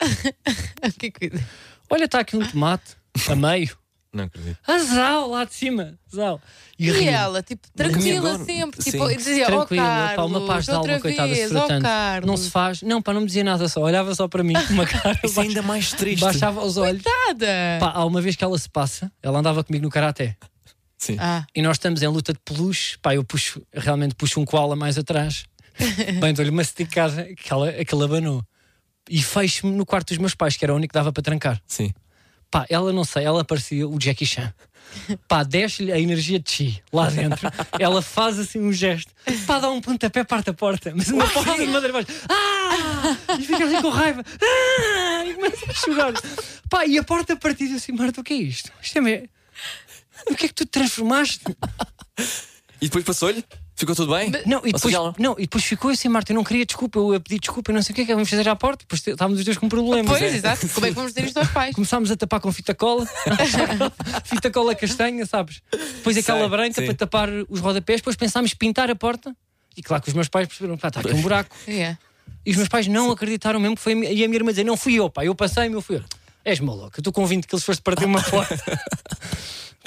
Que 0.98 1.10
cuida. 1.10 1.46
Olha, 1.90 2.06
está 2.06 2.20
aqui 2.20 2.36
um 2.36 2.46
tomate, 2.48 2.96
a 3.28 3.36
meio. 3.36 3.76
Não 4.16 4.24
acredito. 4.24 4.58
Ah, 4.66 4.78
Zau, 4.78 5.30
lá 5.30 5.44
de 5.44 5.54
cima. 5.54 5.98
Zau. 6.14 6.40
E, 6.78 6.88
E 6.88 6.92
ria. 6.92 7.10
ela, 7.12 7.42
tipo, 7.42 7.68
tranquila 7.74 8.38
sempre. 8.44 8.82
Sim. 8.82 8.92
Tipo, 8.92 9.10
e 9.10 9.16
dizia, 9.16 9.44
oh 9.46 9.66
Tranquila, 9.66 9.82
pá, 9.82 10.14
Carlos, 10.16 10.30
uma 10.30 10.46
paz 10.46 10.64
de 10.64 10.70
outra 10.72 10.92
alma, 10.92 11.02
coitada, 11.02 11.34
vez, 11.34 11.50
sofreu 11.50 11.78
oh. 11.78 11.82
Carlos. 11.82 12.26
Não 12.26 12.36
se 12.36 12.50
faz, 12.50 12.82
não, 12.82 13.02
pá, 13.02 13.12
não 13.12 13.20
me 13.20 13.26
dizia 13.26 13.44
nada 13.44 13.68
só, 13.68 13.82
olhava 13.82 14.14
só 14.14 14.26
para 14.26 14.42
mim 14.42 14.54
com 14.54 14.72
uma 14.72 14.86
cara. 14.86 15.18
Isso 15.22 15.40
é 15.40 15.42
ainda 15.44 15.62
mais 15.62 15.92
triste. 15.92 16.20
Baixava 16.20 16.64
os 16.64 16.76
olhos. 16.76 17.02
Nada. 17.04 17.46
Pá, 17.80 17.92
há 17.94 18.04
uma 18.04 18.20
vez 18.20 18.34
que 18.34 18.42
ela 18.42 18.58
se 18.58 18.68
passa, 18.68 19.12
ela 19.22 19.38
andava 19.38 19.62
comigo 19.62 19.84
no 19.84 19.90
karaté 19.90 20.36
Sim. 20.98 21.16
Ah, 21.20 21.46
e 21.54 21.62
nós 21.62 21.76
estamos 21.76 22.02
em 22.02 22.08
luta 22.08 22.32
de 22.32 22.38
peluche. 22.40 22.98
Pá, 22.98 23.14
eu 23.14 23.22
puxo, 23.22 23.62
realmente 23.72 24.14
puxo 24.14 24.40
um 24.40 24.44
koala 24.44 24.74
mais 24.74 24.96
atrás. 24.98 25.44
Bem, 26.20 26.32
dou-lhe 26.32 26.50
uma 26.50 26.62
esticada 26.62 27.24
que 27.34 27.52
ela, 27.52 27.72
que 27.72 27.94
ela 27.94 28.04
abanou. 28.06 28.42
E 29.08 29.22
fecho-me 29.22 29.72
no 29.72 29.86
quarto 29.86 30.08
dos 30.08 30.18
meus 30.18 30.34
pais, 30.34 30.56
que 30.56 30.64
era 30.64 30.72
o 30.72 30.76
único 30.76 30.92
que 30.92 30.98
dava 30.98 31.12
para 31.12 31.22
trancar. 31.22 31.60
Sim. 31.66 31.92
Pá, 32.50 32.66
ela 32.68 32.92
não 32.92 33.04
sei, 33.04 33.24
ela 33.24 33.44
parecia 33.44 33.88
o 33.88 33.98
Jackie 33.98 34.26
Chan. 34.26 34.52
Pá, 35.28 35.42
desce-lhe 35.42 35.92
a 35.92 35.98
energia 35.98 36.38
de 36.38 36.50
chi 36.50 36.82
lá 36.92 37.10
dentro. 37.10 37.50
Ela 37.78 38.00
faz 38.00 38.38
assim 38.38 38.60
um 38.60 38.72
gesto. 38.72 39.12
Pá, 39.46 39.58
dá 39.58 39.70
um 39.70 39.80
pontapé, 39.80 40.24
parte 40.24 40.50
a 40.50 40.54
porta. 40.54 40.92
Mas 40.94 41.08
uma 41.08 41.28
porrada 41.28 41.58
de 41.58 41.70
madeira 41.70 41.92
baixo. 41.92 42.08
Ah! 42.28 43.36
E 43.38 43.44
fica 43.44 43.64
assim 43.64 43.82
com 43.82 43.90
raiva. 43.90 44.24
Ah! 44.40 45.24
E 45.26 45.34
começa 45.34 45.70
a 45.70 45.74
chorar. 45.74 46.12
Pá, 46.70 46.86
e 46.86 46.98
a 46.98 47.02
porta 47.02 47.36
partida 47.36 47.76
assim, 47.76 47.92
Marta, 47.92 48.20
o 48.20 48.24
que 48.24 48.32
é 48.32 48.36
isto? 48.36 48.72
Isto 48.80 48.98
é 48.98 49.00
me... 49.00 49.30
O 50.30 50.34
que 50.34 50.46
é 50.46 50.48
que 50.48 50.54
tu 50.54 50.64
te 50.64 50.70
transformaste? 50.70 51.44
E 52.80 52.86
depois 52.86 53.04
passou-lhe? 53.04 53.44
Ficou 53.78 53.94
tudo 53.94 54.14
bem? 54.16 54.30
Não, 54.46 54.60
e 54.60 54.72
depois, 54.72 54.82
seja, 54.82 54.96
ela- 54.96 55.14
não, 55.18 55.34
e 55.38 55.42
depois 55.42 55.62
ficou 55.62 55.90
assim, 55.90 56.08
Marta, 56.08 56.32
eu 56.32 56.34
não 56.34 56.42
queria 56.42 56.64
desculpa, 56.64 56.98
eu 56.98 57.20
pedir 57.20 57.38
desculpa, 57.38 57.70
eu 57.70 57.74
não 57.74 57.82
sei 57.82 57.92
o 57.92 57.94
que 57.94 58.00
é 58.00 58.04
que 58.06 58.14
vamos 58.14 58.28
fazer 58.30 58.48
à 58.48 58.56
porta. 58.56 58.84
Depois 58.84 59.06
estávamos 59.06 59.38
os 59.38 59.44
dois 59.44 59.58
com 59.58 59.68
problemas. 59.68 60.06
pois, 60.18 60.22
É. 60.22 60.36
exato. 60.36 60.66
Como 60.70 60.86
é 60.86 60.88
que 60.88 60.94
vamos 60.94 61.12
dizer 61.12 61.26
isto 61.26 61.36
aos 61.36 61.48
pais? 61.50 61.74
Começámos 61.74 62.10
a 62.10 62.16
tapar 62.16 62.40
com 62.40 62.50
fita 62.50 62.74
cola, 62.74 63.06
fita 64.24 64.50
cola 64.50 64.74
castanha, 64.74 65.26
sabes? 65.26 65.60
Depois 65.70 66.16
aquela 66.16 66.40
Sei, 66.40 66.48
branca 66.48 66.80
sim. 66.80 66.86
para 66.86 66.94
tapar 66.94 67.28
os 67.48 67.60
rodapés, 67.60 68.00
depois 68.00 68.16
pensámos 68.16 68.54
pintar 68.54 68.90
a 68.90 68.94
porta. 68.96 69.36
E 69.76 69.82
claro 69.82 70.02
que 70.02 70.08
os 70.08 70.14
meus 70.14 70.28
pais 70.28 70.48
perceberam, 70.48 70.78
pá, 70.78 70.88
está 70.88 71.00
aqui 71.00 71.12
um 71.12 71.20
buraco. 71.20 71.54
Yeah. 71.68 71.98
E 72.44 72.50
os 72.52 72.56
meus 72.56 72.68
pais 72.68 72.86
não 72.86 73.10
acreditaram 73.10 73.58
mesmo 73.58 73.74
que 73.74 73.82
foi 73.82 73.92
a 73.92 73.96
minha, 73.96 74.10
e 74.12 74.24
a 74.24 74.28
minha 74.28 74.38
irmã 74.38 74.50
dizer, 74.50 74.62
não 74.64 74.76
fui 74.76 74.94
eu, 74.94 75.10
pá, 75.10 75.24
eu 75.24 75.34
passei-me, 75.34 75.74
eu 75.74 75.82
fui 75.82 75.96
eu. 75.96 76.04
És 76.44 76.60
maluco, 76.60 76.92
eu 76.96 77.00
estou 77.00 77.12
com 77.12 77.26
20 77.26 77.44
quilos, 77.44 77.64
foste 77.64 77.82
partir 77.82 78.04
uma 78.04 78.22
porta. 78.30 78.56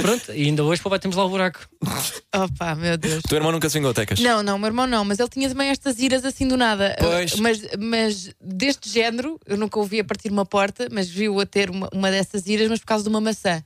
Pronto, 0.02 0.32
e 0.32 0.46
ainda 0.46 0.64
hoje, 0.64 0.82
pá, 0.82 0.90
batemos 0.90 1.16
lá 1.18 1.26
o 1.26 1.30
buraco. 1.30 1.68
Opa, 2.34 2.76
meu 2.76 2.98
Deus. 2.98 3.20
O 3.24 3.28
teu 3.28 3.38
irmão 3.38 3.52
nunca 3.52 3.70
se 3.70 3.78
vingou, 3.78 3.94
Tecas? 3.94 4.20
Não, 4.20 4.42
não, 4.42 4.58
meu 4.58 4.68
irmão 4.68 4.88
não, 4.88 5.04
mas 5.04 5.20
ele 5.20 5.30
tinha 5.30 5.50
também 5.50 5.70
estas 5.70 6.00
iras 6.00 6.24
assim 6.24 6.48
do 6.48 6.56
nada. 6.56 6.96
Pois. 7.00 7.34
Uh, 7.34 7.42
Mas, 7.42 7.62
mas 7.78 8.30
deste 8.40 8.90
género, 8.90 9.40
eu 9.46 9.58
nunca 9.58 9.78
o 9.80 9.84
vi 9.84 10.00
a 10.00 10.04
partir 10.04 10.32
uma 10.32 10.46
porta, 10.46 10.88
mas 10.92 11.10
viu 11.10 11.40
a 11.40 11.46
ter 11.46 11.70
uma, 11.70 11.90
uma 11.94 12.10
dessas 12.10 12.48
iras, 12.48 12.70
mas 12.70 12.80
por 12.80 12.86
causa 12.86 13.04
de 13.04 13.10
uma 13.10 13.20
maçã. 13.22 13.64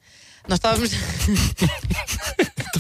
Nós 0.47 0.57
estávamos. 0.57 0.89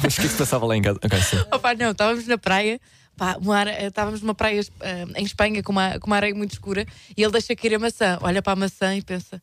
Mas 0.03 0.17
o 0.17 0.19
que 0.19 0.21
é 0.21 0.27
que 0.27 0.33
se 0.33 0.37
passava 0.37 0.65
lá 0.65 0.75
em 0.75 0.81
casa? 0.81 0.99
Ok, 1.01 1.21
sim. 1.21 1.37
Opa, 1.49 1.73
não, 1.75 1.91
estávamos 1.91 2.27
na 2.27 2.37
praia. 2.37 2.77
Pá, 3.15 3.37
eh, 3.67 3.87
estávamos 3.87 4.21
numa 4.21 4.33
praia 4.35 4.59
eh, 4.81 5.05
em 5.15 5.23
Espanha 5.23 5.61
com 5.63 5.71
uma, 5.71 5.97
com 5.99 6.07
uma 6.07 6.15
areia 6.17 6.35
muito 6.35 6.51
escura 6.51 6.85
e 7.15 7.23
ele 7.23 7.31
deixa 7.31 7.55
cair 7.55 7.75
a 7.75 7.79
maçã, 7.79 8.17
olha 8.21 8.41
para 8.41 8.53
a 8.53 8.55
maçã 8.55 8.95
e 8.95 9.01
pensa: 9.01 9.41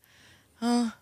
Ah, 0.60 0.92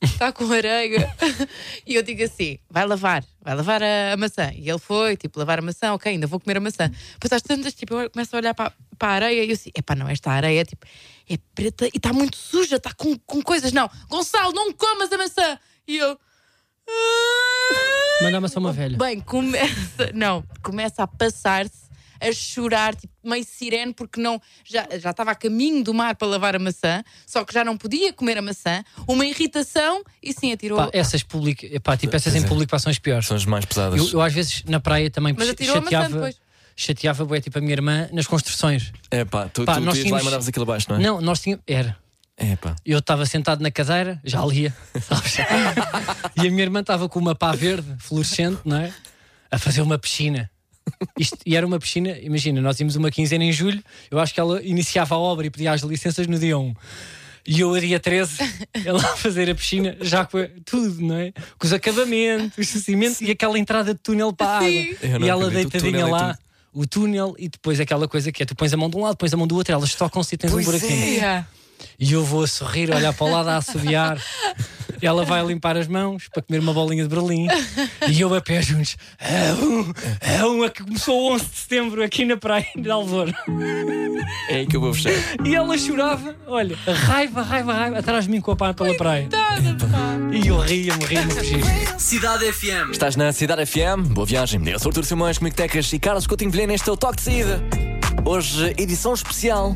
está 0.00 0.32
com 0.32 0.50
areia. 0.52 1.14
e 1.86 1.94
eu 1.94 2.02
digo 2.02 2.22
assim: 2.24 2.58
vai 2.68 2.86
lavar, 2.86 3.24
vai 3.40 3.54
lavar 3.54 3.82
a, 3.82 4.12
a 4.12 4.16
maçã. 4.16 4.50
E 4.54 4.68
ele 4.68 4.78
foi, 4.78 5.16
tipo, 5.16 5.38
lavar 5.38 5.58
a 5.58 5.62
maçã, 5.62 5.92
ok, 5.92 6.12
ainda 6.12 6.26
vou 6.26 6.40
comer 6.40 6.56
a 6.56 6.60
maçã. 6.60 6.90
Depois 7.12 7.32
às 7.32 7.42
tantas, 7.42 7.74
tipo, 7.74 7.94
eu 7.94 8.10
começo 8.10 8.34
a 8.34 8.38
olhar 8.38 8.54
para, 8.54 8.72
para 8.98 9.08
a 9.08 9.14
areia 9.14 9.44
e 9.44 9.48
eu 9.48 9.54
assim: 9.54 9.70
epá, 9.76 9.94
não, 9.94 10.08
esta 10.08 10.30
areia 10.30 10.64
tipo, 10.64 10.86
é 11.28 11.36
preta 11.54 11.86
e 11.86 11.92
está 11.94 12.12
muito 12.12 12.36
suja, 12.36 12.76
está 12.76 12.92
com, 12.94 13.16
com 13.18 13.42
coisas. 13.42 13.72
Não, 13.72 13.90
Gonçalo, 14.08 14.52
não 14.52 14.72
comas 14.72 15.12
a 15.12 15.18
maçã. 15.18 15.58
E 15.86 15.96
eu. 15.96 16.18
"Ah." 16.88 18.22
Manda-me 18.22 18.48
só 18.48 18.60
uma 18.60 18.72
velha. 18.72 18.98
Bem, 18.98 19.20
começa, 19.20 20.10
não, 20.14 20.44
começa 20.62 21.02
a 21.02 21.06
passar-se, 21.06 21.88
a 22.20 22.32
chorar, 22.32 22.94
tipo, 22.94 23.12
meio 23.24 23.44
sirene, 23.44 23.92
porque 23.94 24.20
não, 24.20 24.40
já, 24.64 24.86
já 24.98 25.10
estava 25.10 25.30
a 25.30 25.34
caminho 25.34 25.82
do 25.82 25.94
mar 25.94 26.14
para 26.16 26.28
lavar 26.28 26.54
a 26.56 26.58
maçã, 26.58 27.02
só 27.26 27.44
que 27.44 27.52
já 27.54 27.64
não 27.64 27.76
podia 27.76 28.12
comer 28.12 28.38
a 28.38 28.42
maçã, 28.42 28.84
uma 29.08 29.24
irritação 29.26 30.02
e 30.22 30.32
sim, 30.32 30.52
atirou. 30.52 30.78
Pá, 30.78 30.90
essas 30.92 31.22
público, 31.22 31.64
pá, 31.82 31.96
tipo, 31.96 32.14
essas 32.14 32.34
em 32.34 32.42
público 32.46 32.78
são 32.78 32.90
as 32.90 32.98
piores. 32.98 33.26
São 33.26 33.36
as 33.36 33.44
mais 33.44 33.64
pesadas. 33.64 33.98
Eu, 33.98 34.08
eu 34.12 34.20
às 34.20 34.32
vezes 34.32 34.62
na 34.64 34.78
praia 34.80 35.10
também 35.10 35.34
Mas 35.36 35.48
atirou 35.48 35.76
a 35.76 35.80
maçã 35.80 35.90
chateava, 35.90 36.14
depois. 36.14 36.40
chateava 36.76 37.24
bué, 37.24 37.40
tipo 37.40 37.58
a 37.58 37.60
minha 37.60 37.72
irmã 37.72 38.08
nas 38.12 38.26
construções. 38.26 38.92
É 39.10 39.24
pá, 39.24 39.48
tu, 39.48 39.64
Pá, 39.64 39.74
tu, 39.74 39.80
nós 39.80 39.96
ias 39.96 39.98
lá 39.98 40.00
e 40.00 40.04
tínhamos- 40.04 40.24
mandavas 40.24 40.48
aquilo 40.48 40.62
abaixo, 40.64 40.86
não 40.90 40.96
é? 40.96 41.00
Não, 41.02 41.20
nós 41.20 41.40
tínhamos. 41.40 41.62
Era. 41.66 41.96
É 42.36 42.56
pá. 42.56 42.74
Eu 42.86 43.00
estava 43.00 43.26
sentado 43.26 43.60
na 43.62 43.70
cadeira, 43.70 44.18
já 44.24 44.42
lia, 44.46 44.74
sabes? 45.02 45.36
e 46.36 46.40
a 46.46 46.50
minha 46.50 46.62
irmã 46.62 46.80
estava 46.80 47.06
com 47.08 47.18
uma 47.18 47.34
pá 47.34 47.52
verde, 47.52 47.94
fluorescente, 47.98 48.60
não 48.64 48.78
é? 48.78 48.92
A 49.50 49.58
fazer 49.58 49.82
uma 49.82 49.98
piscina. 49.98 50.50
Isto- 51.18 51.38
e 51.46 51.56
era 51.56 51.66
uma 51.66 51.78
piscina, 51.78 52.18
imagina, 52.20 52.60
nós 52.60 52.78
íamos 52.80 52.96
uma 52.96 53.10
quinzena 53.10 53.44
em 53.44 53.52
julho, 53.52 53.82
eu 54.10 54.18
acho 54.18 54.34
que 54.34 54.40
ela 54.40 54.62
iniciava 54.62 55.14
a 55.14 55.18
obra 55.18 55.46
e 55.46 55.50
pedia 55.50 55.72
as 55.72 55.82
licenças 55.82 56.26
no 56.26 56.38
dia 56.38 56.58
1. 56.58 56.74
E 57.46 57.60
eu, 57.60 57.72
a 57.72 57.80
dia 57.80 57.98
13, 57.98 58.36
ela 58.84 59.00
a 59.00 59.16
fazer 59.16 59.48
a 59.48 59.54
piscina, 59.54 59.96
já 60.00 60.24
com 60.26 60.38
tudo, 60.64 61.00
não 61.02 61.14
é? 61.16 61.32
Com 61.58 61.66
os 61.66 61.72
acabamentos, 61.72 62.74
o 62.74 62.78
cimento 62.78 63.22
e 63.22 63.30
aquela 63.30 63.58
entrada 63.58 63.94
de 63.94 64.00
túnel 64.00 64.32
para 64.32 64.46
a 64.46 64.56
água. 64.58 64.68
Sim. 64.68 64.96
E 65.24 65.28
ela 65.28 65.50
deitadinha 65.50 66.00
e 66.00 66.10
lá, 66.10 66.38
o 66.72 66.86
túnel, 66.86 67.34
e 67.38 67.48
depois 67.48 67.80
aquela 67.80 68.06
coisa 68.06 68.30
que 68.30 68.42
é: 68.42 68.46
tu 68.46 68.54
pões 68.54 68.72
a 68.74 68.76
mão 68.76 68.90
de 68.90 68.96
um 68.96 69.00
lado, 69.02 69.16
pões 69.16 69.32
a 69.32 69.36
mão 69.38 69.46
do 69.46 69.56
outro, 69.56 69.72
elas 69.72 69.94
tocam-se 69.94 70.34
e 70.34 70.38
tens 70.38 70.50
Pois 70.52 70.66
um 70.66 70.70
buraquinho. 70.70 71.24
é. 71.24 71.46
E 71.98 72.12
eu 72.12 72.24
vou 72.24 72.44
a 72.44 72.46
sorrir, 72.46 72.90
olhar 72.90 73.12
para 73.12 73.26
o 73.26 73.30
lado, 73.30 73.48
a 73.48 73.56
assobiar. 73.56 74.20
Ela 75.02 75.24
vai 75.24 75.44
limpar 75.44 75.76
as 75.76 75.88
mãos 75.88 76.28
para 76.28 76.42
comer 76.42 76.58
uma 76.58 76.74
bolinha 76.74 77.02
de 77.06 77.14
Berlim. 77.14 77.48
E 78.08 78.20
eu 78.20 78.34
a 78.34 78.40
pé 78.40 78.60
juntos. 78.60 78.96
É 79.18 79.52
um, 79.54 79.92
é 80.20 80.44
uma 80.44 80.68
que 80.68 80.82
começou 80.82 81.32
11 81.32 81.44
de 81.44 81.56
setembro 81.56 82.02
aqui 82.02 82.24
na 82.24 82.36
praia 82.36 82.66
de 82.76 82.90
Alvor. 82.90 83.32
É 84.48 84.56
aí 84.56 84.66
que 84.66 84.76
eu 84.76 84.80
vou 84.80 84.92
fechar. 84.92 85.12
E 85.44 85.54
ela 85.54 85.76
chorava, 85.78 86.36
olha, 86.46 86.76
raiva, 86.76 87.42
raiva, 87.42 87.72
raiva, 87.72 87.98
atrás 87.98 88.24
de 88.24 88.30
mim 88.30 88.40
com 88.40 88.50
a 88.50 88.56
pá 88.56 88.74
pela 88.74 88.94
praia. 88.94 89.28
E 90.32 90.48
eu 90.48 90.58
ria-me, 90.58 91.04
ria-me. 91.04 91.32
Cidade 91.98 92.52
FM. 92.52 92.90
Estás 92.90 93.16
na 93.16 93.32
Cidade 93.32 93.64
FM, 93.64 94.08
boa 94.08 94.26
viagem. 94.26 94.60
Eu 94.68 94.78
sou 94.78 94.88
o 94.88 94.90
Artur 94.90 95.04
Simões, 95.04 95.38
comigo 95.38 95.56
Tecas 95.56 95.92
e 95.92 95.98
Carlos 95.98 96.26
Coutinho 96.26 96.50
Vilhena. 96.50 96.74
Este 96.74 96.88
é 96.88 96.92
o 96.92 96.96
Toque 96.96 97.16
de 97.16 97.22
Saída. 97.22 97.62
Hoje, 98.24 98.74
edição 98.76 99.14
especial. 99.14 99.74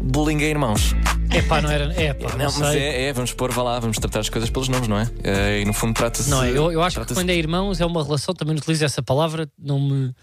Bullying 0.00 0.40
irmãos. 0.40 0.94
É 1.36 1.42
pá, 1.42 1.60
não 1.60 1.70
era. 1.70 1.92
É 2.00 2.14
pá, 2.14 2.30
Não, 2.30 2.38
não, 2.50 2.58
mas 2.58 2.74
é, 2.74 3.08
é, 3.08 3.12
vamos 3.12 3.32
pôr, 3.32 3.52
vá 3.52 3.62
lá, 3.62 3.78
vamos 3.80 3.98
tratar 3.98 4.20
as 4.20 4.28
coisas 4.28 4.48
pelos 4.50 4.68
nomes, 4.68 4.88
não 4.88 4.98
é? 4.98 5.08
Eh, 5.22 5.60
E 5.60 5.64
no 5.64 5.72
fundo 5.72 5.94
trata-se. 5.94 6.28
Não, 6.30 6.42
é, 6.42 6.50
eu, 6.50 6.72
eu 6.72 6.82
acho 6.82 7.00
que 7.04 7.14
quando 7.14 7.30
é 7.30 7.34
irmãos 7.34 7.80
é 7.80 7.86
uma 7.86 8.02
relação, 8.02 8.34
também 8.34 8.54
não 8.54 8.60
utilizo 8.60 8.84
essa 8.84 9.02
palavra, 9.02 9.48
não 9.58 9.78
me. 9.80 10.14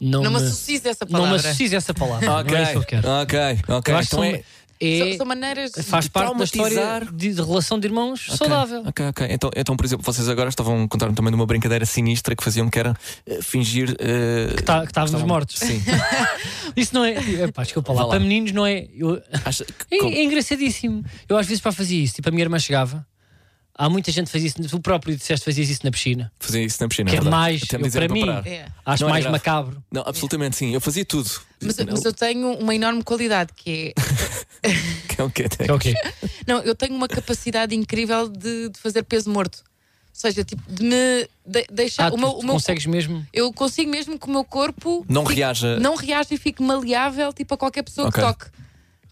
Não, 0.00 0.22
Não 0.24 0.30
me 0.32 0.40
me, 0.40 0.46
associes 0.46 0.84
essa 0.84 1.04
não 1.08 1.20
me 1.20 1.26
palavra. 1.28 1.48
associes 1.50 1.72
essa 1.72 1.94
palavra. 1.94 2.32
Ok, 2.40 2.50
Não 2.52 2.58
é 2.58 2.62
isso 2.62 2.72
que 2.72 2.78
eu 2.78 2.84
quero. 2.84 3.08
ok, 3.08 3.38
ok. 3.68 3.94
Eu 3.94 3.98
acho 3.98 4.08
que 4.10 4.16
Então 4.16 4.24
são, 4.24 4.24
é- 4.24 4.42
é- 4.86 5.08
São, 5.10 5.16
são 5.18 5.26
maneiras. 5.26 5.72
faz 5.84 6.04
de 6.06 6.10
parte 6.10 6.36
da 6.36 6.44
história 6.44 6.76
traumatizar. 6.76 7.14
de, 7.14 7.34
de 7.34 7.42
relação 7.42 7.78
de 7.78 7.86
irmãos 7.86 8.24
Ok, 8.26 8.36
saudável. 8.38 8.82
Ok, 8.86 9.06
ok. 9.08 9.26
Então, 9.30 9.50
então, 9.56 9.76
por 9.76 9.84
exemplo, 9.84 10.04
vocês 10.04 10.28
agora 10.28 10.48
estavam 10.48 10.84
a 10.84 10.88
contar 10.88 11.12
também 11.12 11.30
de 11.30 11.36
uma 11.36 11.46
brincadeira 11.46 11.84
sinistra 11.86 12.34
que 12.36 12.42
faziam 12.44 12.68
que 12.68 12.78
era 12.78 12.94
eh, 13.26 13.38
fingir. 13.42 13.96
eh, 13.98 14.54
Que, 14.56 14.62
tá- 14.62 14.80
que 14.82 14.86
estávamos 14.88 15.10
estavam- 15.12 15.26
mortos. 15.28 15.56
Sim. 15.58 15.80
Isso 16.76 16.94
não 16.94 17.04
é. 17.04 17.12
Epá, 17.44 17.62
desculpa 17.62 17.92
lá. 17.92 18.02
Lá. 18.04 18.08
Para 18.10 18.20
meninos 18.20 18.52
não 18.52 18.66
é. 18.66 18.86
eu- 18.96 19.20
que- 19.88 19.94
é, 19.96 19.98
é 20.20 20.24
engraçadíssimo. 20.24 21.04
Eu 21.28 21.36
às 21.36 21.46
vezes 21.46 21.60
para 21.62 21.72
fazer 21.72 21.96
isso, 21.96 22.14
tipo, 22.14 22.28
a 22.28 22.32
minha 22.32 22.42
irmã 22.42 22.58
chegava, 22.58 23.06
Há 23.76 23.88
muita 23.88 24.12
gente 24.12 24.26
que 24.26 24.32
faz 24.32 24.44
isso. 24.44 24.62
Tu 24.62 24.80
próprio 24.80 25.16
disseste 25.16 25.44
que 25.44 25.50
fazias 25.50 25.68
isso 25.68 25.80
na 25.84 25.90
piscina. 25.90 26.30
Fazia 26.38 26.62
isso 26.62 26.76
na 26.80 26.88
piscina. 26.88 27.10
Que 27.10 27.16
é 27.16 27.20
verdade. 27.20 27.36
mais, 27.36 27.62
eu, 27.72 27.90
para 27.90 28.08
mim. 28.08 28.28
É. 28.46 28.66
acho 28.86 29.02
Não 29.02 29.08
é 29.08 29.12
mais 29.12 29.26
macabro. 29.26 29.82
Não, 29.90 30.02
absolutamente 30.06 30.54
sim. 30.56 30.72
Eu 30.72 30.80
fazia 30.80 31.04
tudo. 31.04 31.28
Mas, 31.60 31.76
mas 31.78 32.04
eu 32.04 32.12
tenho 32.12 32.52
uma 32.58 32.72
enorme 32.74 33.02
qualidade 33.02 33.50
que 33.56 33.92
é. 33.96 34.70
Que 35.14 35.20
é 35.20 35.24
o 35.24 35.30
quê? 35.30 35.48
Que 35.48 35.70
é 35.70 35.72
o 35.74 35.78
quê? 35.78 35.94
Não, 36.46 36.60
eu 36.62 36.74
tenho 36.74 36.94
uma 36.94 37.06
capacidade 37.08 37.74
incrível 37.74 38.28
de, 38.28 38.68
de 38.70 38.78
fazer 38.80 39.02
peso 39.02 39.30
morto. 39.30 39.58
Ou 39.58 39.62
seja, 40.12 40.44
tipo, 40.44 40.62
de 40.72 40.82
me 40.84 41.28
de- 41.44 41.66
deixar. 41.70 42.04
Ah, 42.04 42.08
o 42.08 42.10
tu, 42.12 42.18
meu, 42.18 42.30
tu 42.30 42.38
o 42.38 42.42
meu- 42.44 42.54
consegues 42.54 42.86
mesmo. 42.86 43.26
eu 43.32 43.52
consigo 43.52 43.90
mesmo 43.90 44.18
que 44.18 44.26
o 44.28 44.30
meu 44.30 44.44
corpo 44.44 45.04
Não 45.08 45.22
fique- 45.26 45.40
reaja. 45.40 45.78
não 45.80 45.96
reaja 45.96 46.28
e 46.32 46.36
fique 46.36 46.62
maleável 46.62 47.32
tipo, 47.32 47.52
a 47.54 47.56
qualquer 47.58 47.82
pessoa 47.82 48.08
Ok. 48.08 48.22
que 48.22 48.28
toque. 48.28 48.46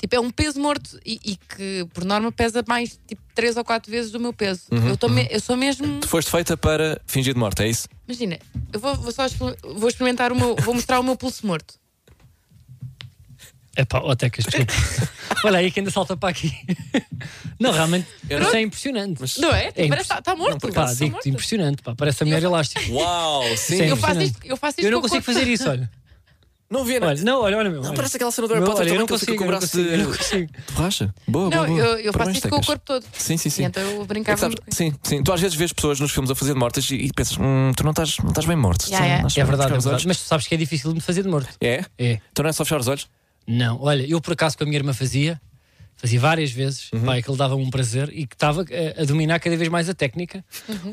Tipo, 0.03 0.17
é 0.17 0.21
um 0.21 0.31
peso 0.33 0.59
morto 0.61 0.99
e, 1.07 1.19
e 1.25 1.37
que, 1.37 1.87
por 1.95 2.05
norma, 2.05 2.31
pesa 2.33 2.63
mais 2.67 2.99
tipo 3.07 3.23
3 3.37 3.57
ou 3.57 3.65
4 3.65 3.89
vezes 3.91 4.11
do 4.11 4.19
meu 4.19 4.33
peso. 4.33 4.63
Uhum, 4.73 4.89
eu, 4.89 4.97
tô 4.97 5.09
me- 5.09 5.29
eu 5.31 5.39
sou 5.41 5.57
mesmo. 5.57 6.01
Tu 6.01 6.09
foste 6.09 6.29
feita 6.29 6.57
para 6.57 7.01
fingir 7.07 7.33
de 7.33 7.39
morte, 7.39 7.63
é 7.63 7.69
isso? 7.69 7.87
Imagina, 8.09 8.37
eu 8.73 8.81
vou, 8.81 8.97
vou 8.97 9.13
só 9.13 9.23
vou 9.63 9.89
experimentar 9.89 10.33
o 10.33 10.37
meu. 10.37 10.57
Vou 10.57 10.75
mostrar 10.75 10.99
o 10.99 11.05
meu 11.05 11.15
pulso 11.17 11.47
morto. 11.47 11.75
É 13.75 13.85
pá, 13.87 14.01
ó 14.03 14.15
Tecas, 14.15 14.45
desculpa. 14.45 14.73
Olha 15.47 15.59
aí 15.61 15.71
que 15.71 15.81
ainda 15.81 15.91
salta 15.91 16.15
para 16.17 16.29
aqui. 16.29 16.53
Não, 17.59 17.71
realmente, 17.73 18.07
Eu 18.29 18.39
isso 18.41 18.51
não- 18.51 18.57
é 18.59 18.61
impressionante. 18.63 19.19
Mas- 19.21 19.37
Não 19.39 19.51
é? 19.55 19.73
É 19.75 19.89
Parece 19.89 20.09
que 20.09 20.19
está 20.19 20.37
morto. 20.37 20.61
Pá, 20.61 20.69
Está 20.69 20.85
digo-te, 20.95 21.11
morto. 21.13 21.29
impressionante, 21.29 21.83
pá, 21.83 21.95
parece 21.97 22.23
a 22.23 22.27
mulher 22.27 22.43
elástica. 22.43 22.93
Uau, 22.93 23.43
sim. 23.57 23.79
Sim. 23.79 23.85
Eu 23.85 23.97
faço 23.97 24.13
impressionante. 24.15 24.25
isto, 24.27 24.47
eu 24.47 24.57
faço 24.57 24.81
isto 24.81 24.87
Eu 24.87 24.91
não 24.93 25.01
consigo 25.01 25.25
corpo. 25.25 25.39
fazer 25.41 25.51
isso, 25.51 25.69
olha. 25.71 25.91
Não 26.73 26.85
vi, 26.85 26.99
não. 26.99 27.09
Olha, 27.09 27.23
não, 27.23 27.41
olha, 27.43 27.59
olha, 27.59 27.71
meu. 27.71 27.81
Não, 27.83 27.89
olha. 27.91 27.97
parece 27.97 28.17
aquela 28.17 28.31
cena 28.33 28.49
do 28.49 28.55
Harry 28.55 28.67
Potter 28.67 28.87
eu 28.89 28.95
não 28.99 29.07
que 29.07 29.19
fica 29.19 29.33
consigo, 29.33 29.39
com 29.39 29.45
o 29.45 29.47
eu 29.47 29.51
não 29.53 29.59
braço 29.59 29.73
consigo, 29.73 29.89
eu 29.93 29.99
não 29.99 30.11
de 30.13 30.19
consigo. 30.19 30.53
borracha. 30.75 31.15
Boa, 31.29 31.51
Não, 31.51 31.51
boa, 31.51 31.67
boa. 31.69 31.81
eu, 31.81 31.99
eu 31.99 32.13
faço 32.13 32.31
isto 32.31 32.49
com 32.49 32.57
o 32.57 32.65
corpo 32.67 32.83
todo. 32.85 33.05
Sim, 33.19 33.37
sim, 33.37 33.51
sim. 33.51 33.63
E 33.63 33.67
então 33.67 33.83
eu 33.83 33.97
É 33.97 34.01
que 34.01 34.07
brincava. 34.07 34.39
sabes- 34.39 34.57
com 34.59 34.71
sim, 34.73 34.93
sim. 35.03 35.23
Tu 35.23 35.33
às 35.33 35.41
vezes 35.41 35.57
vês 35.57 35.73
pessoas 35.73 36.01
nos 36.01 36.11
filmes 36.11 36.31
a 36.31 36.35
fazer 36.35 36.55
de 36.55 36.59
mortas 36.59 36.91
e, 36.91 36.95
e 36.97 37.13
pensas, 37.13 37.37
hum, 37.39 37.73
tu 37.77 37.85
não 37.85 37.91
estás, 37.91 38.17
não 38.19 38.31
estás 38.31 38.47
bem 38.47 38.57
morto. 38.57 38.81
Tu 38.87 38.93
estás 38.93 39.37
É 39.37 39.45
verdade, 39.45 39.75
é 39.75 39.79
verdade. 39.79 40.07
Mas 40.09 40.17
tu 40.19 40.25
sabes 40.27 40.47
que 40.47 40.55
é 40.55 40.59
difícil 40.59 40.89
de 40.91 40.95
me 40.97 41.01
fazer 41.01 41.23
de 41.23 41.29
morto. 41.29 41.51
É? 41.61 41.85
É. 41.99 42.19
Então 42.33 42.43
não 42.43 42.49
é 42.49 42.53
só 42.53 42.65
fechar 42.65 42.81
os 42.81 42.89
olhos? 42.89 43.07
Não, 43.47 43.81
olha, 43.83 44.07
eu 44.09 44.21
por 44.21 44.33
acaso 44.33 44.57
com 44.57 44.65
a 44.65 44.67
minha 44.67 44.79
irmã 44.79 44.93
fazia, 44.95 45.41
fazia 45.97 46.19
várias 46.19 46.51
vezes, 46.53 46.91
Uhum. 46.93 47.03
pá, 47.05 47.17
aquilo 47.17 47.37
dava 47.37 47.55
um 47.57 47.69
prazer 47.71 48.09
e 48.13 48.27
que 48.27 48.35
estava 48.35 48.65
eh, 48.71 48.95
a, 48.99 49.05
dominar 49.05 49.39
cada 49.41 49.57
vez 49.57 49.69
mais 49.69 49.89
a 49.89 49.95
técnica, 49.95 50.45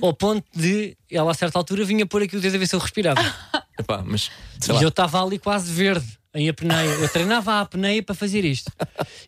ao 0.02 0.14
ponto 0.14 0.44
de 0.56 0.96
ela 1.12 1.32
a 1.32 1.34
certa 1.34 1.58
altura 1.60 1.84
vinha 1.86 2.06
pôr 2.06 2.24
aqui 2.24 2.36
o 2.36 2.42
dedo 2.42 2.56
a 2.56 2.58
ver 2.58 2.68
se 2.68 2.76
eu 2.76 2.80
respirava. 2.80 3.22
Epá, 3.80 4.04
mas 4.06 4.30
sei 4.60 4.74
lá. 4.76 4.80
E 4.82 4.84
eu 4.84 4.90
estava 4.90 5.24
ali 5.24 5.40
quase 5.40 5.72
verde 5.72 6.06
em 6.34 6.50
apneia. 6.50 6.90
Eu 6.90 7.10
treinava 7.10 7.54
a 7.54 7.62
apneia 7.62 8.04
para 8.04 8.14
fazer 8.14 8.44
isto. 8.46 8.72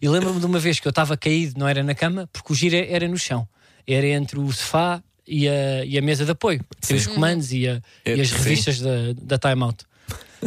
E 0.02 0.08
lembro-me 0.10 0.40
de 0.40 0.46
uma 0.46 0.60
vez 0.60 0.80
que 0.80 0.88
eu 0.88 0.92
estava 0.92 1.16
caído, 1.18 1.58
não 1.60 1.68
era 1.68 1.82
na 1.84 1.96
cama, 1.96 2.28
porque 2.34 2.52
o 2.54 2.56
giro 2.56 2.76
era 2.76 3.08
no 3.08 3.18
chão. 3.18 3.48
Era 3.88 4.06
entre 4.08 4.38
o 4.40 4.52
sofá 4.52 5.02
e 5.28 5.48
a, 5.48 5.86
e 5.86 5.98
a 5.98 6.02
mesa 6.02 6.26
de 6.26 6.32
apoio. 6.32 6.64
Tem 6.86 6.98
os 6.98 7.08
comandos 7.08 7.52
e, 7.54 7.68
a- 7.68 7.82
É, 8.06 8.16
e 8.16 8.22
as 8.22 8.30
sim. 8.30 8.36
revistas 8.36 8.80
da, 8.80 9.14
da 9.22 9.38
Time 9.40 9.64
Out. 9.64 9.86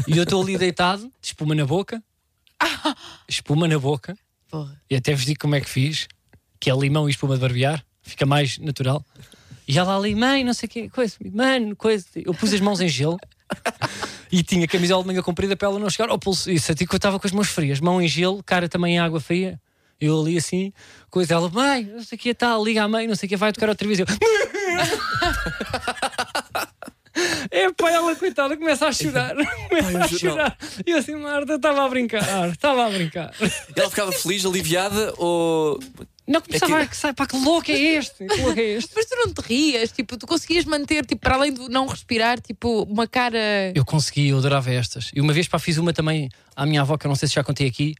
E 0.07 0.17
eu 0.17 0.23
estou 0.25 0.43
ali 0.43 0.57
deitado, 0.59 1.03
de 1.03 1.11
espuma 1.29 1.55
na 1.55 1.65
boca, 1.65 2.03
espuma 3.29 3.67
na 3.69 3.79
boca, 3.79 4.17
Porra. 4.51 4.81
e 4.91 4.97
até 4.97 5.15
vos 5.15 5.25
digo 5.25 5.41
como 5.41 5.55
é 5.55 5.61
que 5.61 5.69
fiz, 5.69 6.07
que 6.61 6.71
é 6.71 6.75
limão 6.77 7.09
e 7.09 7.11
espuma 7.11 7.35
de 7.35 7.41
barbear, 7.41 7.85
fica 8.03 8.27
mais 8.27 8.59
natural. 8.59 9.05
E 9.67 9.79
ela 9.79 9.97
ali, 9.97 10.15
mãe, 10.15 10.45
não 10.45 10.53
sei 10.53 10.67
o 10.67 10.71
quê, 10.71 10.91
coisa, 10.91 11.17
mano, 11.33 11.75
coisa. 11.75 12.05
Eu 12.17 12.35
pus 12.35 12.53
as 12.53 12.61
mãos 12.61 12.81
em 12.81 12.89
gelo 12.89 13.19
e 14.31 14.43
tinha 14.43 14.67
camisola 14.67 15.03
de 15.03 15.09
manga 15.09 15.23
comprida 15.23 15.57
para 15.57 15.69
ela 15.69 15.79
não 15.79 15.89
chegar 15.91 16.11
ao 16.11 16.19
pulso. 16.19 16.51
Isso, 16.51 16.73
até 16.73 16.85
que 16.85 16.95
eu 16.95 16.97
estava 16.97 17.19
com 17.19 17.27
as 17.27 17.33
mãos 17.33 17.49
frias, 17.49 17.81
mão 17.81 18.01
em 18.01 18.09
gelo, 18.09 18.43
cara 18.43 18.69
também 18.69 18.97
em 18.97 18.99
água 18.99 19.21
fria. 19.21 19.61
Eu 20.01 20.21
ali 20.21 20.37
assim, 20.37 20.73
coisa, 21.09 21.35
ela, 21.35 21.49
mãe, 21.49 21.85
não 21.85 22.03
sei 22.03 22.17
o 22.17 22.21
que, 22.21 22.35
tá, 22.35 22.59
liga 22.59 22.83
à 22.83 22.89
mãe, 22.89 23.07
não 23.07 23.15
sei 23.15 23.27
o 23.27 23.31
que, 23.31 23.37
vai 23.37 23.53
tocar 23.53 23.69
outra 23.69 23.87
vez. 23.87 24.01
Eu, 24.01 24.07
É 27.51 27.71
pá, 27.79 27.91
ela 27.91 28.15
coitada 28.17 28.57
começa 28.57 28.89
a 28.89 28.93
chorar, 28.93 29.35
começa 29.69 29.99
a 29.99 30.09
chorar. 30.09 30.59
E 30.85 30.91
eu 30.91 30.99
assim, 30.99 31.15
Marta, 31.15 31.55
estava 31.55 31.85
a 31.85 31.89
brincar, 31.89 32.51
estava 32.51 32.87
a 32.87 32.91
brincar. 32.91 33.33
Ela 33.77 33.89
ficava 33.89 34.11
feliz, 34.13 34.45
aliviada 34.45 35.15
ou. 35.17 35.79
Não 36.27 36.41
começava 36.41 36.81
É 36.81 36.85
a 36.85 36.93
sai, 36.93 37.13
pá, 37.13 37.27
que 37.27 37.37
louco 37.37 37.71
é 37.71 37.75
este? 37.75 38.27
Que 38.27 38.41
louco 38.41 38.59
é 38.59 38.63
este? 38.63 38.91
Mas 38.97 39.07
tu 39.07 39.17
não 39.17 39.33
te 39.35 39.41
rias, 39.43 39.93
tipo, 39.93 40.17
tu 40.17 40.27
conseguias 40.27 40.65
manter, 40.65 41.05
tipo, 41.05 41.21
para 41.21 41.35
além 41.35 41.53
de 41.53 41.69
não 41.69 41.87
respirar, 41.87 42.41
tipo, 42.41 42.83
uma 42.85 43.07
cara. 43.07 43.39
Eu 43.75 43.85
consegui, 43.85 44.29
eu 44.29 44.39
adorava 44.39 44.71
estas. 44.73 45.11
E 45.15 45.21
uma 45.21 45.33
vez 45.33 45.47
pá, 45.49 45.59
fiz 45.59 45.77
uma 45.77 45.93
também 45.93 46.31
à 46.57 46.65
minha 46.65 46.81
avó, 46.81 46.97
que 46.97 47.07
eu 47.07 47.09
não 47.11 47.17
sei 47.17 47.29
se 47.29 47.35
já 47.35 47.45
contei 47.45 47.67
aqui, 47.67 47.95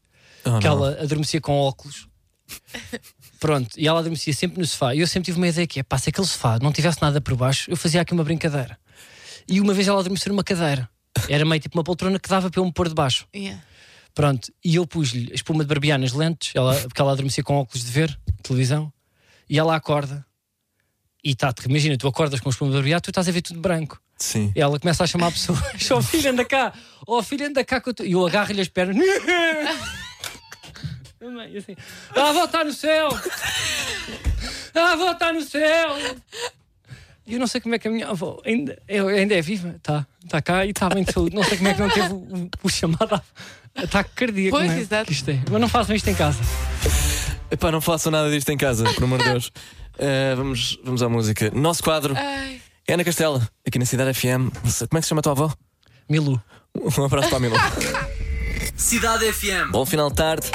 Oh, 0.47 0.59
que 0.59 0.65
não. 0.67 0.73
ela 0.73 1.03
adormecia 1.03 1.41
com 1.41 1.53
óculos. 1.59 2.07
Pronto, 3.41 3.71
e 3.79 3.87
ela 3.87 4.01
adormecia 4.01 4.33
sempre 4.33 4.59
no 4.59 4.67
sofá. 4.67 4.95
E 4.95 5.01
eu 5.01 5.07
sempre 5.07 5.27
tive 5.27 5.39
uma 5.39 5.49
ideia 5.49 5.67
que 5.67 5.81
é, 5.81 5.83
pá, 5.83 5.99
se 5.99 6.09
aquele 6.11 6.27
sofá 6.27 6.59
não 6.61 6.73
tivesse 6.73 7.01
nada 7.03 7.21
por 7.21 7.35
baixo, 7.37 7.71
eu 7.71 7.77
fazia 7.77 8.01
aqui 8.01 8.13
uma 8.13 8.25
brincadeira. 8.25 8.79
E 9.49 9.61
uma 9.61 9.75
vez 9.75 9.87
ela 9.89 10.01
adormeceu 10.01 10.31
numa 10.33 10.45
cadeira. 10.45 10.89
Era 11.29 11.45
meio 11.45 11.61
tipo 11.61 11.77
uma 11.79 11.85
poltrona 11.85 12.19
que 12.19 12.29
dava 12.29 12.51
para 12.51 12.61
eu 12.61 12.65
me 12.65 12.73
pôr 12.73 12.89
debaixo. 12.89 13.27
Yeah. 13.35 13.63
Pronto, 14.15 14.53
e 14.65 14.77
eu 14.77 14.87
pus-lhe 14.87 15.31
a 15.33 15.35
espuma 15.35 15.65
de 15.65 15.69
barbear 15.69 15.99
nas 15.99 16.13
lentes, 16.13 16.55
ela, 16.55 16.75
porque 16.83 17.01
ela 17.01 17.13
adormecia 17.13 17.43
com 17.43 17.57
óculos 17.57 17.85
de 17.85 17.91
ver, 17.91 18.17
televisão, 18.43 18.93
e 19.49 19.59
ela 19.59 19.75
acorda. 19.75 20.25
E 21.23 21.35
tá, 21.35 21.53
imagina, 21.67 21.97
tu 21.99 22.07
acordas 22.07 22.39
com 22.39 22.49
a 22.49 22.53
espuma 22.53 22.71
de 22.71 22.77
barbear, 22.77 23.01
tu 23.01 23.11
estás 23.11 23.29
a 23.29 23.33
ver 23.33 23.43
tudo 23.43 23.61
branco. 23.61 24.01
Sim. 24.17 24.53
E 24.55 24.61
ela 24.61 24.79
começa 24.79 25.03
a 25.03 25.07
chamar 25.07 25.33
pessoas: 25.33 25.59
Ó 25.91 26.01
filho, 26.01 26.31
anda 26.31 26.45
cá, 26.45 26.73
ó 27.07 27.23
filho, 27.23 27.47
anda 27.47 27.65
cá. 27.65 27.81
que 27.81 27.89
eu 27.89 27.95
tô-" 27.95 28.05
E 28.05 28.13
eu 28.13 28.25
agarro-lhe 28.25 28.61
as 28.61 28.69
pernas. 28.69 29.05
E 31.51 31.57
assim, 31.57 31.75
a 32.15 32.29
avó 32.29 32.45
está 32.45 32.63
no 32.63 32.73
céu! 32.73 33.09
A 34.75 34.93
avó 34.93 35.13
está 35.13 35.33
no 35.33 35.41
céu! 35.41 35.97
E 37.27 37.35
eu 37.35 37.41
não 37.41 37.47
sei 37.47 37.61
como 37.61 37.75
é 37.75 37.79
que 37.79 37.89
a 37.89 37.91
minha 37.91 38.09
avó 38.09 38.41
ainda, 38.45 38.79
ainda 38.89 39.35
é 39.35 39.41
viva, 39.41 39.69
está 39.77 40.07
tá 40.29 40.43
cá 40.43 40.67
e 40.67 40.71
está 40.71 40.89
bem 40.91 41.05
de 41.05 41.13
saúde. 41.13 41.35
Não 41.35 41.43
sei 41.43 41.57
como 41.57 41.69
é 41.69 41.75
que 41.75 41.81
não 41.81 41.89
teve 41.89 42.13
o, 42.13 42.17
o- 42.17 42.51
o 42.63 42.69
chamado 42.69 43.21
ataque 43.75 44.11
cardíaco. 44.15 44.57
Pois, 44.59 44.69
não 44.71 44.77
é? 44.77 44.81
exato. 44.81 45.07
Que 45.07 45.13
isto 45.13 45.31
é. 45.31 45.41
Mas 45.51 45.61
não 45.61 45.69
façam 45.69 45.97
isto 45.97 46.09
em 46.09 46.15
casa. 46.15 46.39
Epá, 47.51 47.71
não 47.71 47.81
façam 47.81 48.13
nada 48.13 48.31
disto 48.31 48.51
em 48.51 48.57
casa, 48.57 48.85
por 48.93 49.05
amor 49.05 49.19
de 49.19 49.25
Deus. 49.31 49.51
Eh, 49.97 50.35
vamos, 50.35 50.77
vamos 50.83 51.05
à 51.05 51.09
música. 51.09 51.53
Nosso 51.55 51.81
quadro 51.81 52.17
Ai. 52.17 52.61
é 52.85 52.95
Ana 52.95 53.05
Castela, 53.05 53.49
aqui 53.65 53.79
na 53.79 53.85
Cidade 53.87 54.13
FM. 54.13 54.51
Como 54.89 54.97
é 54.97 54.97
que 54.97 55.03
se 55.03 55.09
chama 55.09 55.21
a 55.21 55.23
tua 55.23 55.31
avó? 55.31 55.55
Milu. 56.11 56.43
Um 56.75 57.05
abraço 57.05 57.29
para 57.29 57.37
a 57.37 57.41
Mila. 57.41 57.57
Cidade 58.77 59.33
FM. 59.33 59.71
Bom 59.71 59.87
final 59.87 60.11
de 60.11 60.17
tarde. 60.17 60.49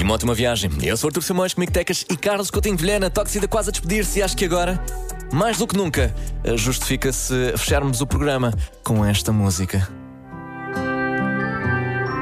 E 0.00 0.02
uma 0.02 0.14
ótima 0.14 0.32
viagem. 0.34 0.70
Eu 0.82 0.96
sou 0.96 1.08
Artur 1.08 1.22
Simões, 1.22 1.52
comigo 1.52 1.70
Tecas 1.70 2.06
e 2.10 2.16
Carlos 2.16 2.50
Coutinho 2.50 2.76
de 2.76 2.82
Vilhena. 2.82 3.10
Toxida 3.10 3.46
quase 3.46 3.68
a 3.68 3.72
despedir-se 3.72 4.20
e 4.20 4.22
acho 4.22 4.34
que 4.34 4.46
agora, 4.46 4.82
mais 5.32 5.58
do 5.58 5.66
que 5.66 5.76
nunca, 5.76 6.14
justifica-se 6.56 7.52
fecharmos 7.56 8.00
o 8.00 8.06
programa 8.06 8.52
com 8.84 9.04
esta 9.04 9.32
música. 9.32 9.86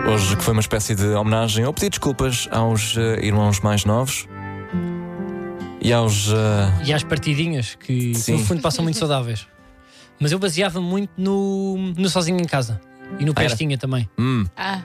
Hoje 0.09 0.37
que 0.37 0.43
foi 0.43 0.53
uma 0.53 0.61
espécie 0.61 0.95
de 0.95 1.07
homenagem 1.09 1.65
ou 1.65 1.73
pedir 1.73 1.91
desculpas 1.91 2.49
aos 2.53 2.97
eh, 2.97 3.19
irmãos 3.27 3.59
mais 3.61 3.85
novos 3.85 4.29
e 5.81 5.93
aos. 5.93 6.29
eh, 6.29 6.85
E 6.85 6.93
às 6.93 7.03
partidinhas, 7.03 7.75
que, 7.75 8.15
Sim. 8.15 8.35
no 8.35 8.39
fundo 8.39 8.63
passam 8.63 8.85
muito 8.85 8.99
saudáveis. 8.99 9.47
Mas 10.21 10.31
eu 10.33 10.39
baseava 10.39 10.81
muito 10.81 11.11
no, 11.19 11.77
no 11.97 12.09
Sozinho 12.09 12.39
em 12.41 12.45
Casa. 12.47 12.81
E 13.19 13.25
no 13.25 13.33
Ah, 13.35 13.41
era? 13.41 13.49
Pestinha 13.51 13.77
também. 13.77 14.09
hum, 14.19 14.47
Ah, 14.57 14.81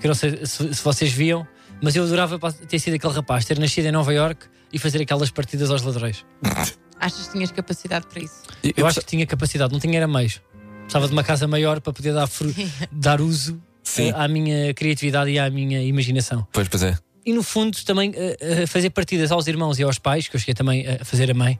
Que 0.00 0.06
não 0.06 0.14
sei 0.14 0.44
se, 0.44 0.72
se 0.74 0.84
vocês 0.84 1.10
viam, 1.12 1.46
mas 1.82 1.96
eu 1.96 2.04
adorava 2.04 2.38
ter 2.52 2.78
sido 2.78 2.94
aquele 2.94 3.12
rapaz, 3.14 3.44
ter 3.46 3.58
nascido 3.58 3.86
em 3.86 3.92
Nova 3.92 4.12
York 4.12 4.46
e 4.72 4.78
fazer 4.78 5.00
aquelas 5.00 5.30
partidas 5.30 5.70
aos 5.70 5.82
ladrões. 5.82 6.24
achas 7.08 7.26
que 7.26 7.32
tinhas 7.32 7.50
capacidade 7.50 8.06
para 8.06 8.22
isso? 8.22 8.42
Eu 8.76 8.86
acho 8.86 9.00
que 9.00 9.06
tinha 9.06 9.26
capacidade, 9.26 9.72
não 9.72 9.80
tinha 9.80 9.96
era 9.96 10.06
meios. 10.08 10.40
Precisava 10.82 11.06
de 11.06 11.12
uma 11.12 11.24
casa 11.24 11.46
maior 11.46 11.80
para 11.80 11.92
poder 11.92 12.14
dar, 12.14 12.26
fru- 12.26 12.54
dar 12.90 13.20
uso 13.20 13.60
Sim. 13.82 14.08
eh, 14.10 14.14
à 14.16 14.26
minha 14.28 14.72
criatividade 14.72 15.30
e 15.30 15.38
à 15.38 15.50
minha 15.50 15.82
imaginação. 15.82 16.46
Pois, 16.52 16.68
pois 16.68 16.82
é. 16.82 16.96
E 17.26 17.32
no 17.32 17.42
fundo 17.42 17.76
também 17.84 18.12
eh, 18.16 18.64
fazer 18.66 18.88
partidas 18.90 19.30
aos 19.30 19.46
irmãos 19.46 19.78
e 19.78 19.82
aos 19.82 19.98
pais, 19.98 20.28
que 20.28 20.36
eu 20.36 20.40
cheguei 20.40 20.54
também 20.54 20.86
a 20.86 21.04
fazer 21.04 21.30
a 21.30 21.34
mãe. 21.34 21.58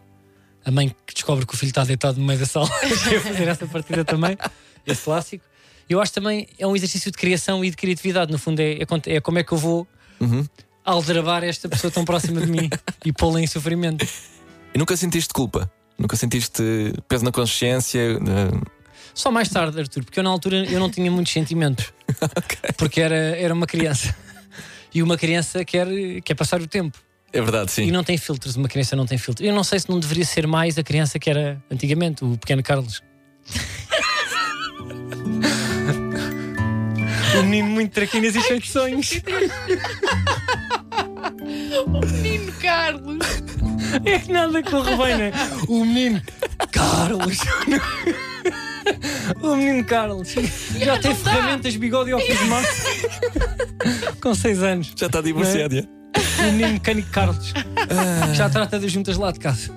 A 0.65 0.71
mãe 0.71 0.95
que 1.07 1.13
descobre 1.15 1.45
que 1.47 1.55
o 1.55 1.57
filho 1.57 1.71
está 1.71 1.85
deitado 1.85 2.19
no 2.19 2.27
meio 2.27 2.39
da 2.39 2.47
sala. 2.47 2.69
cheguei 3.03 3.19
a 3.19 3.21
fazer 3.21 3.49
essa 3.49 3.67
partida 3.67 4.05
também, 4.05 4.37
esse 4.87 5.03
clássico. 5.03 5.45
Eu 5.89 6.01
acho 6.01 6.13
também 6.13 6.47
é 6.59 6.67
um 6.67 6.75
exercício 6.77 7.11
de 7.11 7.17
criação 7.19 7.65
e 7.65 7.71
de 7.71 7.77
criatividade. 7.77 8.31
No 8.33 8.39
fundo, 8.39 8.61
é, 8.61 8.75
é, 8.75 9.15
é 9.17 9.21
como 9.21 9.39
é 9.39 9.43
que 9.45 9.53
eu 9.53 9.59
vou 9.59 9.87
Uhum. 10.21 10.45
aldrabar 10.85 11.45
esta 11.45 11.69
pessoa 11.69 11.91
tão 11.91 12.05
próxima 12.05 12.41
de 12.41 12.51
mim 12.51 12.69
e 13.05 13.13
pô-la 13.13 13.41
em 13.41 13.47
sofrimento. 13.47 14.07
E 14.75 14.79
nunca 14.79 14.97
sentiste 14.97 15.33
culpa? 15.33 15.71
Nunca 15.99 16.17
sentiste 16.17 16.63
peso 17.09 17.25
na 17.25 17.33
consciência? 17.33 18.19
Só 19.15 19.31
mais 19.31 19.49
tarde, 19.49 19.81
Arthur, 19.81 20.05
porque 20.05 20.21
eu 20.21 20.25
na 20.25 20.31
altura 20.31 20.65
eu 20.71 20.79
não 20.79 20.91
tinha 20.91 21.11
muitos 21.11 21.33
sentimentos. 21.33 21.93
Porque 22.79 23.01
era, 23.01 23.17
era 23.17 23.53
uma 23.53 23.67
criança. 23.67 24.15
E 24.95 25.03
uma 25.03 25.17
criança 25.19 25.65
quer, 25.65 25.87
quer 26.25 26.35
passar 26.35 26.61
o 26.61 26.67
tempo. 26.67 26.97
É 27.33 27.41
verdade, 27.41 27.71
E 27.73 27.75
sim. 27.75 27.91
não 27.91 28.03
tem 28.05 28.17
filtros, 28.17 28.57
uma 28.57 28.69
criança 28.69 28.97
não 28.97 29.05
tem 29.07 29.19
filtros. 29.19 29.47
Eu 29.47 29.55
não 29.55 29.63
sei 29.65 29.81
se 29.81 29.91
não 29.91 29.99
deveria 30.01 30.25
ser 30.25 30.47
mais 30.47 30.79
a 30.79 30.83
criança 30.83 31.19
que 31.19 31.29
era 31.29 31.63
antigamente, 31.71 32.25
o 32.25 32.39
pequeno 32.39 32.63
Carlos. 32.63 33.03
o 37.39 37.43
menino 37.43 37.69
muito 37.69 37.93
traquinas 37.93 38.35
e 38.35 38.41
cheio 38.41 38.61
de 38.65 38.69
sonhos. 38.71 39.11
Menino 42.23 42.53
Carlos! 42.55 43.19
É 44.05 44.19
que 44.19 44.33
nada 44.33 44.63
corre 44.63 44.97
bem, 44.97 45.17
né? 45.19 45.33
O 45.69 45.85
menino 45.85 46.23
Carlos. 46.71 47.39
O 49.43 49.55
menino 49.57 49.85
Carlos 49.85 50.29
já 50.79 50.99
tem 50.99 51.15
ferramentas, 51.15 51.77
bigode 51.77 52.11
e 52.11 52.15
óculos 52.15 52.39
de 52.39 52.45
mar. 52.47 52.63
Com 54.21 54.35
6 54.35 54.63
anos. 54.63 54.93
Já 54.97 55.07
está 55.07 55.21
divorciado. 55.21 55.75
já. 55.77 55.83
O 55.83 56.43
menino 56.53 56.73
mecânico 56.75 57.11
Carlos. 57.11 57.53
Já 58.35 58.49
trata 58.49 58.79
das 58.79 58.91
juntas 58.91 59.17
lá 59.17 59.31
de 59.31 59.39
casa. 59.41 59.71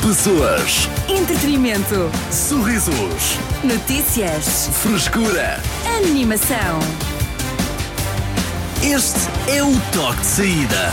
Pessoas, 0.00 0.88
Entretenimento. 1.08 2.10
sorrisos, 2.30 2.94
Notícias. 3.62 4.70
frescura. 4.82 5.60
Animação. 5.98 6.78
Este 8.82 9.28
é 9.50 9.62
o 9.62 9.72
toque 9.92 10.20
de 10.20 10.26
saída. 10.26 10.92